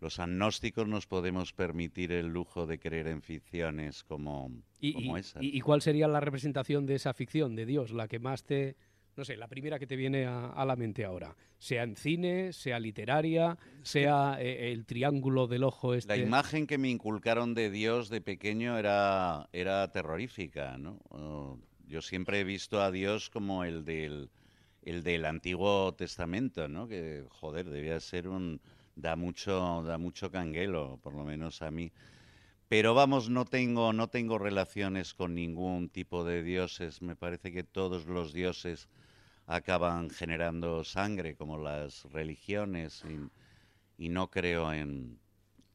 [0.00, 5.20] los agnósticos nos podemos permitir el lujo de creer en ficciones como, ¿Y, como y-
[5.20, 5.38] esa.
[5.42, 7.92] y- cuál sería la representación de esa ficción de Dios?
[7.92, 8.76] La que más te...
[9.14, 11.36] No sé, la primera que te viene a, a la mente ahora.
[11.58, 16.16] Sea en cine, sea literaria, sea eh, el triángulo del ojo este...
[16.16, 20.98] La imagen que me inculcaron de Dios de pequeño era, era terrorífica, ¿no?
[21.86, 24.30] Yo siempre he visto a Dios como el del,
[24.90, 26.88] el del Antiguo Testamento, ¿no?
[26.88, 28.60] Que, joder, debía ser un...
[28.96, 31.92] Da mucho, da mucho canguelo, por lo menos a mí.
[32.68, 37.00] Pero vamos, no tengo, no tengo relaciones con ningún tipo de dioses.
[37.00, 38.88] Me parece que todos los dioses
[39.46, 43.04] acaban generando sangre, como las religiones,
[43.98, 45.18] y, y no creo en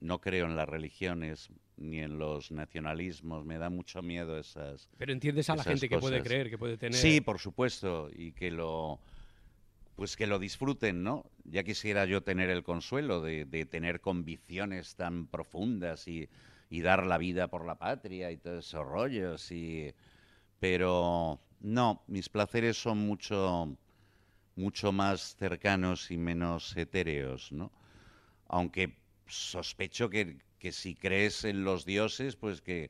[0.04, 3.46] no creo en las religiones ni en los nacionalismos.
[3.46, 4.90] Me da mucho miedo esas.
[4.98, 6.98] Pero entiendes a la gente que puede creer, que puede tener...
[6.98, 9.00] Sí, por supuesto, y que lo
[9.96, 11.26] pues que lo disfruten, ¿no?
[11.44, 16.30] Ya quisiera yo tener el consuelo de, de tener convicciones tan profundas y,
[16.70, 19.94] y dar la vida por la patria y todos esos rollos, y,
[20.60, 23.78] pero no, mis placeres son mucho,
[24.56, 27.72] mucho más cercanos y menos etéreos, ¿no?
[28.48, 28.98] Aunque
[29.28, 32.90] sospecho que, que si crees en los dioses, pues que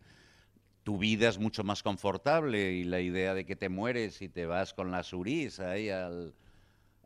[0.83, 4.45] tu vida es mucho más confortable y la idea de que te mueres y te
[4.45, 6.35] vas con las urís ahí al,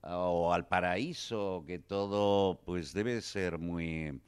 [0.04, 4.20] o al paraíso, que todo pues debe ser muy,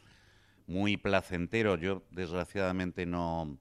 [0.65, 1.75] muy placentero.
[1.75, 3.57] Yo desgraciadamente no,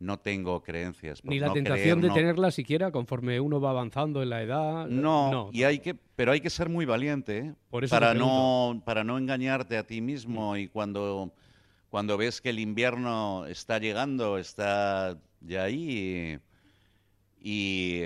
[0.00, 1.22] no tengo creencias.
[1.22, 4.30] por Ni la no tentación creer, de no- tenerla siquiera conforme uno va avanzando en
[4.30, 4.88] la edad.
[4.88, 7.54] no, y hay que, pero hay que ser muy valiente, ¿eh?
[7.70, 11.32] Por eso para no, para no engañarte a ti mismo y cuando,
[11.90, 16.38] cuando ves que el invierno está llegando, está ya ahí
[17.40, 18.02] y,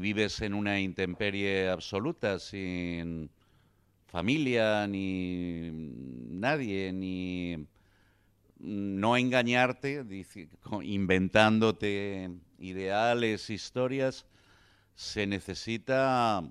[0.00, 3.30] vives en una intemperie absoluta, sin
[4.06, 7.66] familia ni nadie, ni
[8.58, 10.04] no engañarte,
[10.82, 14.26] inventándote ideales, historias,
[14.94, 16.42] se necesita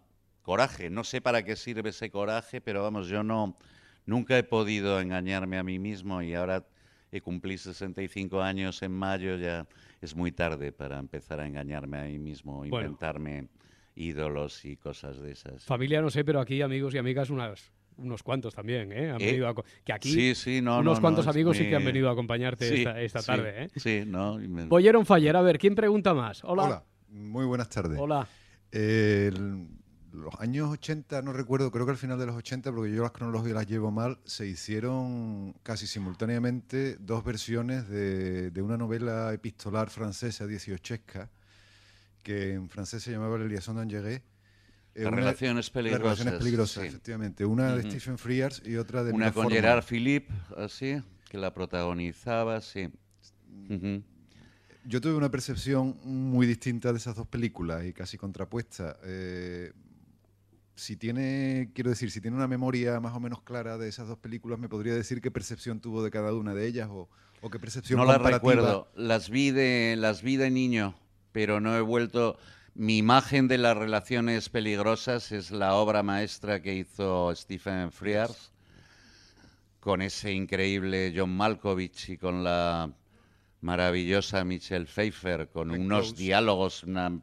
[0.44, 0.90] coraje.
[0.90, 3.56] No sé para qué sirve ese coraje, pero vamos, yo no
[4.06, 6.66] nunca he podido engañarme a mí mismo y ahora
[7.12, 9.66] he cumplido 65 años en mayo, ya
[10.02, 12.78] es muy tarde para empezar a engañarme a mí mismo, Bueno.
[12.78, 13.48] inventarme
[13.96, 15.64] ídolos y cosas de esas.
[15.64, 19.12] Familia no sé, pero aquí amigos y amigas unas, unos cuantos también, ¿eh?
[19.12, 19.26] Han ¿Eh?
[19.28, 21.76] venido a co- que aquí Sí, sí, no, unos no, cuantos no, amigos sí que
[21.76, 23.68] han venido a acompañarte Sí, esta, esta sí, tarde, ¿eh?
[23.78, 24.38] Sí, no.
[24.38, 26.44] me- Boyer on Fire, a ver, ¿quién pregunta más?
[26.44, 26.64] Hola.
[26.64, 27.98] Hola, muy buenas tardes.
[27.98, 28.28] Hola.
[28.72, 29.68] Eh, el-
[30.16, 33.12] los años 80, no recuerdo, creo que al final de los 80, porque yo las
[33.12, 39.90] cronologías las llevo mal, se hicieron casi simultáneamente dos versiones de, de una novela epistolar
[39.90, 41.30] francesa dieciochesca,
[42.24, 44.22] que en francés se llamaba La liaison dangereux.
[44.96, 46.88] Eh, Las una- relaciones Las relaciones peligrosas, peligrosas, sí.
[46.88, 47.46] efectivamente.
[47.46, 47.84] Una de.
[47.84, 49.50] Stephen Frears y otra de Una con.
[49.50, 52.90] Gerard Philippe, así, que la protagonizaba, sí.
[54.88, 58.98] Yo tuve una percepción muy distinta de esas dos películas y casi contrapuesta.
[59.04, 59.74] Eh,
[60.76, 64.18] si tiene, quiero decir, si tiene una memoria más o menos clara de esas dos
[64.20, 67.10] películas, ¿me podría decir qué percepción tuvo de cada una de ellas o,
[67.42, 70.96] o qué percepción No las recuerdo, las vi, de, las vi de niño,
[71.32, 72.38] pero no he vuelto...
[72.78, 78.52] Mi imagen de las relaciones peligrosas es la obra maestra que hizo Stephen Frears
[79.80, 82.92] con ese increíble John Malkovich y con la
[83.62, 86.22] maravillosa Michelle Pfeiffer, con unos Close.
[86.22, 87.18] diálogos, una,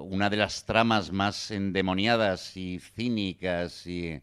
[0.00, 4.20] una de las tramas más endemoniadas y cínicas y,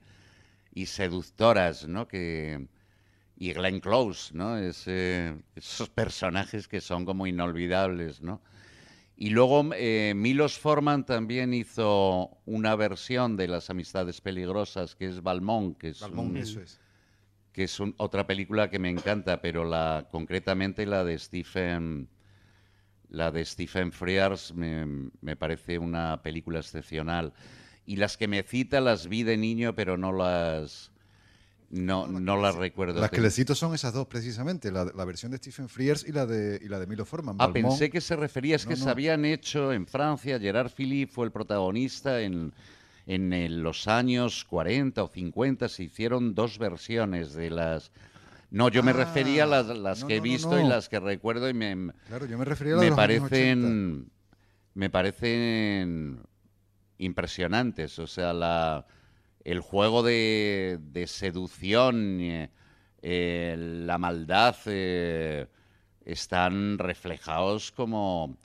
[0.74, 2.08] y seductoras, ¿no?
[2.08, 2.68] Que,
[3.38, 4.58] y Glenn Close, ¿no?
[4.58, 8.42] Ese- esos personajes que son como inolvidables, ¿no?
[9.16, 15.24] Y luego eh, Milos Forman también hizo una versión de Las Amistades Peligrosas, que es
[15.24, 16.80] Balmont, que es, Balmont, un- eso es.
[17.52, 22.10] que es un- otra película que me encanta, pero la concretamente la de Stephen
[23.10, 27.34] la de Stephen Frears me, me parece una película excepcional.
[27.86, 30.92] Y las que me cita las vi de niño, pero no las
[31.70, 33.02] no, no las recuerdo.
[33.02, 36.12] Las que le cito son esas dos precisamente, la, la versión de Stephen Frears y
[36.14, 37.36] la de, y la de Milo Forman.
[37.40, 37.72] Ah, Balmont.
[37.78, 41.26] pensé que se refería, es que No, se habían hecho en Francia, Gerard Philippe fue
[41.26, 42.54] el protagonista en,
[43.06, 47.92] en el- los años 40 o 50 se hicieron dos versiones de las...
[48.50, 50.88] No, yo me Ah, refería a las, las no, que he no, no, y las
[50.90, 53.28] que recuerdo y me, Claro, yo me refería a la me de los años 80.
[53.28, 54.12] parecen
[54.74, 56.20] me parecen
[57.00, 58.86] impresionantes o sea la
[59.44, 62.50] el juego de, de seducción eh,
[63.02, 65.48] eh, la maldad eh,
[66.06, 68.38] están reflejados como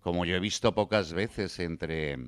[0.00, 2.18] como yo he visto pocas veces entre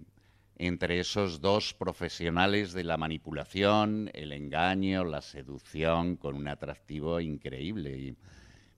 [0.59, 7.97] entre esos dos profesionales de la manipulación, el engaño, la seducción, con un atractivo increíble.
[7.97, 8.17] Y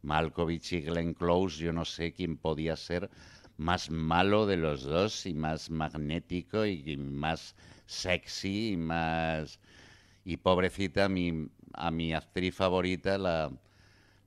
[0.02, 3.10] Malkovich y Glenn Close, yo no sé quién podía ser
[3.56, 7.56] más malo de los dos y más magnético y, más
[7.86, 9.58] sexy y más...
[10.22, 13.50] Y pobrecita, a mi, a mi actriz favorita la,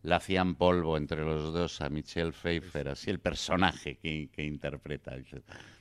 [0.02, 5.16] la hacían polvo entre los dos, a Michelle Pfeiffer, así el personaje que, que interpreta.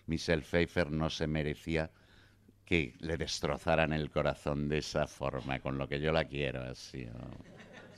[0.06, 1.90] Michelle Pfeiffer no se merecía
[2.64, 7.04] que le destrozaran el corazón de esa forma, con lo que yo la quiero, así.
[7.06, 7.30] ¿no?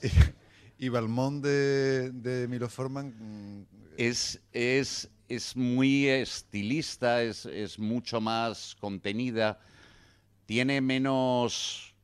[0.76, 3.14] Y Balmón de, de Milo Forman.
[3.16, 9.60] mm, Es, es, es muy estilista, es, es mucho más contenida,
[10.46, 11.94] tiene menos,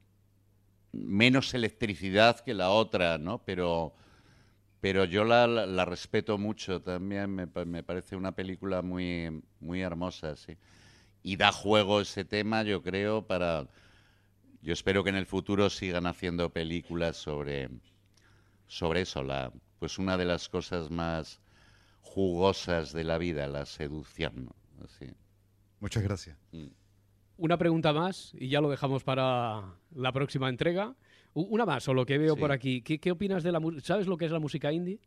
[0.93, 3.43] menos electricidad que la otra, ¿no?
[3.45, 3.93] Pero,
[4.81, 9.43] pero yo la, la- la respeto mucho también, me, pa- me parece una película muy,
[9.61, 10.57] muy hermosa, sí.
[11.23, 13.69] Y da juego ese tema, yo creo, para...
[14.63, 17.71] Yo espero que en el futuro sigan haciendo películas sobre,
[18.69, 21.41] sobre eso, la, pues una de las cosas más
[22.03, 24.47] jugosas de la vida, la seducción.
[24.47, 24.85] ¿no?
[24.85, 25.07] Así.
[25.81, 26.37] Muchas gracias.
[26.53, 26.67] Mm.
[27.39, 29.63] Una pregunta más y ya lo dejamos para
[29.95, 30.95] la próxima entrega.
[31.33, 32.41] Una más, o lo que veo Sí.
[32.41, 32.83] por aquí.
[32.83, 33.83] ¿Qué, qué opinas de la música?
[33.85, 34.99] ¿Sabes lo que es la música indie?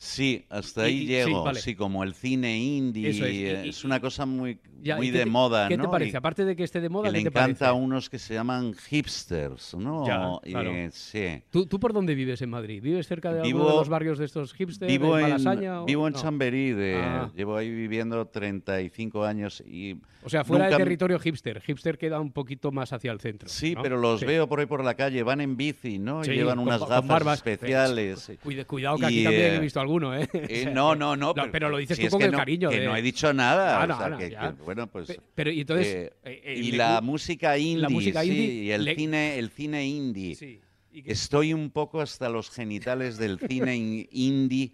[0.00, 1.42] Sí, hasta Y- ahí y- sí, llego.
[1.42, 1.60] vale.
[1.60, 3.08] Sí, como el cine indie.
[3.10, 5.30] Eso es, eh, y- Es, y- una cosa muy, Ya, muy ¿y qué de te-
[5.30, 5.82] moda, ¿Qué ¿no?
[5.84, 6.12] te parece?
[6.12, 7.50] Y Aparte de que esté de moda, que ¿qué le te parece?
[7.50, 10.06] encanta a unos que se llaman hipsters, ¿no?
[10.06, 10.70] Ya, Y, claro.
[10.92, 11.42] sí.
[11.50, 12.80] ¿Tú, tú por dónde vives en Madrid?
[12.80, 14.90] ¿Vives cerca de alguno Vivo- de los barrios de estos hipsters?
[14.90, 15.82] Vivo en Malasaña?
[15.82, 16.20] o- vivo en no?
[16.20, 17.32] Chamberí, de- Ah.
[17.34, 19.96] llevo ahí viviendo 35 años y...
[20.24, 21.60] O sea, fuera nunca de territorio hipster.
[21.60, 23.48] Hipster queda un poquito más hacia el centro.
[23.48, 23.82] Sí, ¿no?
[23.82, 24.26] pero los Sí.
[24.26, 26.22] veo por ahí por la calle, van en bici, ¿no?
[26.24, 28.30] Sí, y llevan con unas gafas especiales.
[28.42, 30.28] Cuida- cuidado que aquí Y, también eh, he visto alguno, ¿eh?
[30.32, 32.68] eh, no, no, no, pero- pero lo dices si tú es con el no- cariño.
[32.70, 34.54] que de- no he dicho nada, Ah, o no, sea, no, que- ya.
[34.54, 35.06] que, bueno, pues...
[35.08, 36.12] Pe- Pero y entonces...
[36.24, 38.30] eh, y le- la música indie, música sí,
[38.64, 40.34] y el le- cine, el cine indie.
[40.34, 40.60] Sí,
[40.92, 44.72] y Estoy un poco hasta los genitales del cine in- indie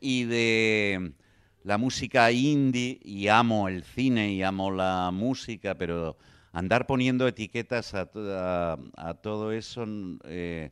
[0.00, 1.12] y de
[1.62, 6.16] la música indie y amo el cine y amo la música, pero
[6.52, 9.84] andar poniendo etiquetas a, a- a todo eso
[10.24, 10.70] eh,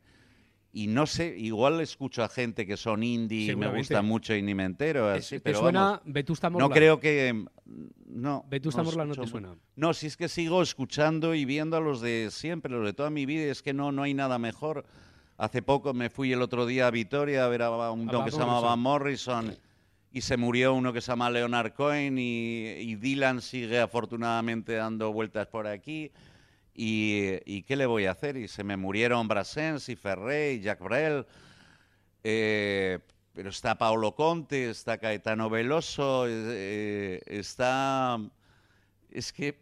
[0.75, 4.41] y no sé, igual escucho a gente que son indie y me gusta mucho y
[4.41, 6.75] ni me entero, así, ¿Te pero suena Vetusta no Morla?
[6.75, 7.45] creo que
[8.07, 8.45] no.
[8.49, 9.55] Vetusta Morla no te suena.
[9.77, 13.11] no, si es que sigo escuchando y viendo a los de siempre, los de toda
[13.11, 14.85] mi vida, es que no, no hay nada mejor.
[15.37, 18.31] Hace poco me fui el otro día a Vitoria a ver a un don que
[18.31, 19.55] se llamaba Morrison
[20.11, 25.12] y se murió uno que se llama Leonard Cohen y, y Dylan sigue afortunadamente dando
[25.12, 26.11] vueltas por aquí.
[26.75, 28.37] Y, y qué le voy a hacer?
[28.37, 31.27] Y se me murieron Brassens y Ferré y Jacques Brel.
[32.25, 32.99] Eh,
[33.35, 38.18] pero está Paolo Conte, está Caetano Veloso, eh, está...
[39.11, 39.61] Es que...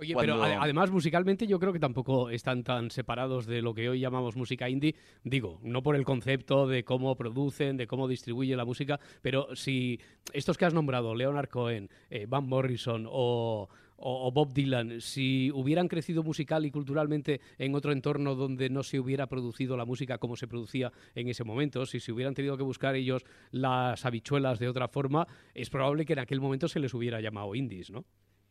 [0.00, 3.74] Oye, cuando- pero ade- además musicalmente yo creo que tampoco están tan separados de lo
[3.74, 4.94] que hoy llamamos música indie.
[5.24, 9.98] Digo, no por el concepto de cómo producen, de cómo distribuye la música, pero si
[10.32, 13.68] estos que has nombrado, Leonard Cohen, eh, Van Morrison o,
[13.98, 18.98] o- Bob Dylan, si hubieran crecido musical y culturalmente en otro entorno donde no se
[19.00, 22.62] hubiera producido la música como se producía en ese momento, si se hubieran tenido que
[22.62, 26.94] buscar ellos las habichuelas de otra forma, es probable que en aquel momento se les
[26.94, 28.04] hubiera llamado indies, ¿no?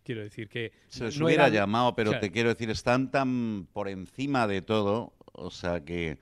[0.04, 2.70] Quiero decir que Se les no hubiera eran- llamado, pero o sea, te quiero decir,
[2.70, 6.18] están tan por encima de todo, o sea que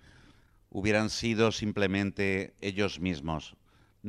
[0.71, 3.55] hubieran sido simplemente ellos mismos.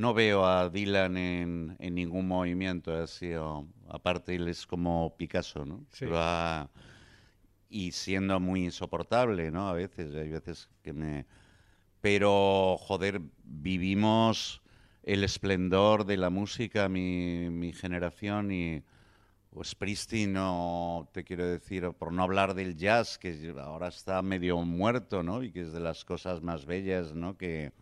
[0.03, 5.64] No veo a Dylan en, en ningún movimiento así, o- aparte él es como Picasso,
[5.64, 5.86] ¿no?
[5.92, 6.05] Sí.
[6.05, 6.70] Pero ha-
[7.68, 9.68] y siendo muy insoportable, ¿no?
[9.68, 11.26] A veces, hay veces que me...
[12.01, 14.62] Pero, joder, vivimos
[15.03, 18.84] el esplendor de la música, mi, mi generación, y
[19.53, 24.59] o Springsteen, o te quiero decir, por no hablar del jazz, que ahora está medio
[24.62, 25.42] muerto, ¿no?
[25.44, 27.36] Y que es de las cosas más bellas, ¿no?
[27.38, 27.72] Que...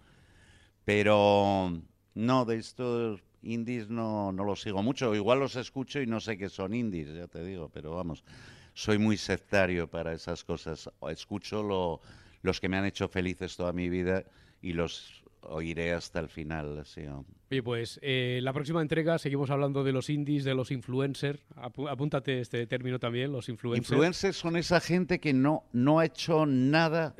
[0.84, 1.82] Pero,
[2.14, 5.14] no, de estos indies no, no los sigo mucho.
[5.14, 8.24] Igual los escucho y no sé qué son indies, ya te digo, pero vamos,
[8.72, 10.88] soy muy sectario para esas cosas.
[11.10, 12.00] Escucho lo,
[12.42, 14.24] los que me han hecho felices toda mi vida
[14.62, 16.78] y los oiré hasta el final.
[16.78, 17.02] así.
[17.50, 21.40] Oye, pues eh, la próxima entrega seguimos hablando de los indies, de los influencers.
[21.56, 23.90] Apu- apúntate este término también, los influencers.
[23.90, 27.14] Influencers son esa gente que no, no ha hecho nada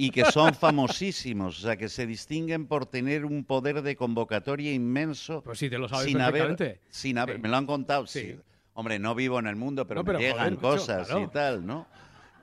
[0.00, 4.72] y que son famosísimos, o sea, que se distinguen por tener un poder de convocatoria
[4.72, 5.42] inmenso.
[5.42, 6.56] Pues sí, te lo sabes sin haber,
[6.88, 7.42] sin haber, Sí.
[7.42, 8.20] me lo han contado, sí.
[8.20, 8.36] Sí.
[8.74, 11.24] Hombre, no vivo en el mundo, pero, No, pero me llegan joder, cosas claro.
[11.24, 11.88] y tal, ¿no?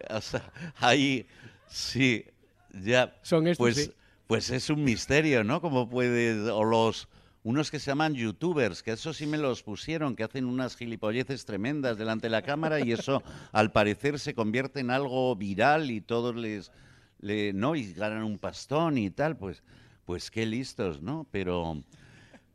[0.09, 0.51] O sea,
[0.81, 1.25] ahí
[1.67, 2.25] sí,
[2.73, 3.15] ya.
[3.21, 3.91] Son estos, pues, sí.
[4.27, 5.61] pues es un misterio, ¿no?
[5.61, 7.07] Como puede, o los
[7.43, 11.45] unos que se llaman youtubers, que eso sí me los pusieron, que hacen unas gilipolleces
[11.45, 16.01] tremendas delante de la cámara y eso al parecer se convierte en algo viral y
[16.01, 16.71] todos les,
[17.19, 17.75] le, ¿no?
[17.75, 19.63] Y ganan un pastón y tal, pues,
[20.05, 21.27] pues qué listos, ¿no?
[21.31, 21.83] Pero,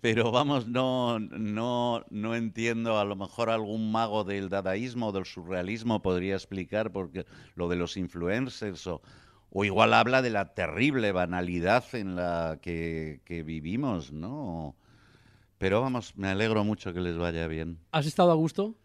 [0.00, 5.24] pero vamos, no, no, no entiendo, a lo mejor algún mago del dadaísmo o del
[5.24, 9.02] surrealismo podría explicar porque lo de los influencers o,
[9.50, 14.76] o igual habla de la terrible banalidad en la que, que vivimos, ¿no?
[15.58, 17.78] Pero vamos, me alegro mucho que les vaya bien.
[17.92, 18.76] ¿Has estado a gusto?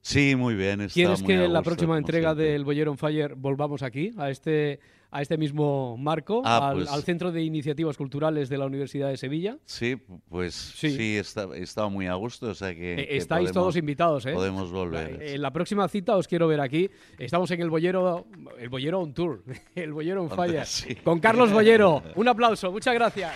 [0.00, 0.80] Sí, muy bien.
[0.80, 4.28] he ¿Quieres muy que en la próxima entrega del Bollero on Fire volvamos aquí, a
[4.28, 4.80] este,
[5.14, 9.08] a este mismo marco, Ah, al, pues- al Centro de Iniciativas Culturales de la Universidad
[9.08, 9.58] de Sevilla?
[9.64, 9.96] Sí,
[10.28, 10.90] pues Sí.
[10.90, 12.94] sí, he estado muy a gusto, o sea que...
[12.94, 14.32] Eh, que Estáis podemos- todos invitados, ¿eh?
[14.32, 15.22] Podemos volver.
[15.22, 16.90] En la próxima cita os quiero ver aquí.
[17.18, 18.26] Estamos en el Bollero,
[18.58, 19.44] el Bollero on Tour,
[19.76, 20.96] el Bollero on Fire, Sí.
[20.96, 22.02] con Carlos Bollero.
[22.16, 23.34] Un aplauso, muchas gracias.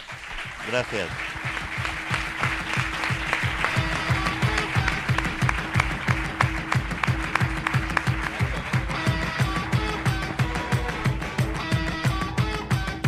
[0.70, 1.07] Gracias.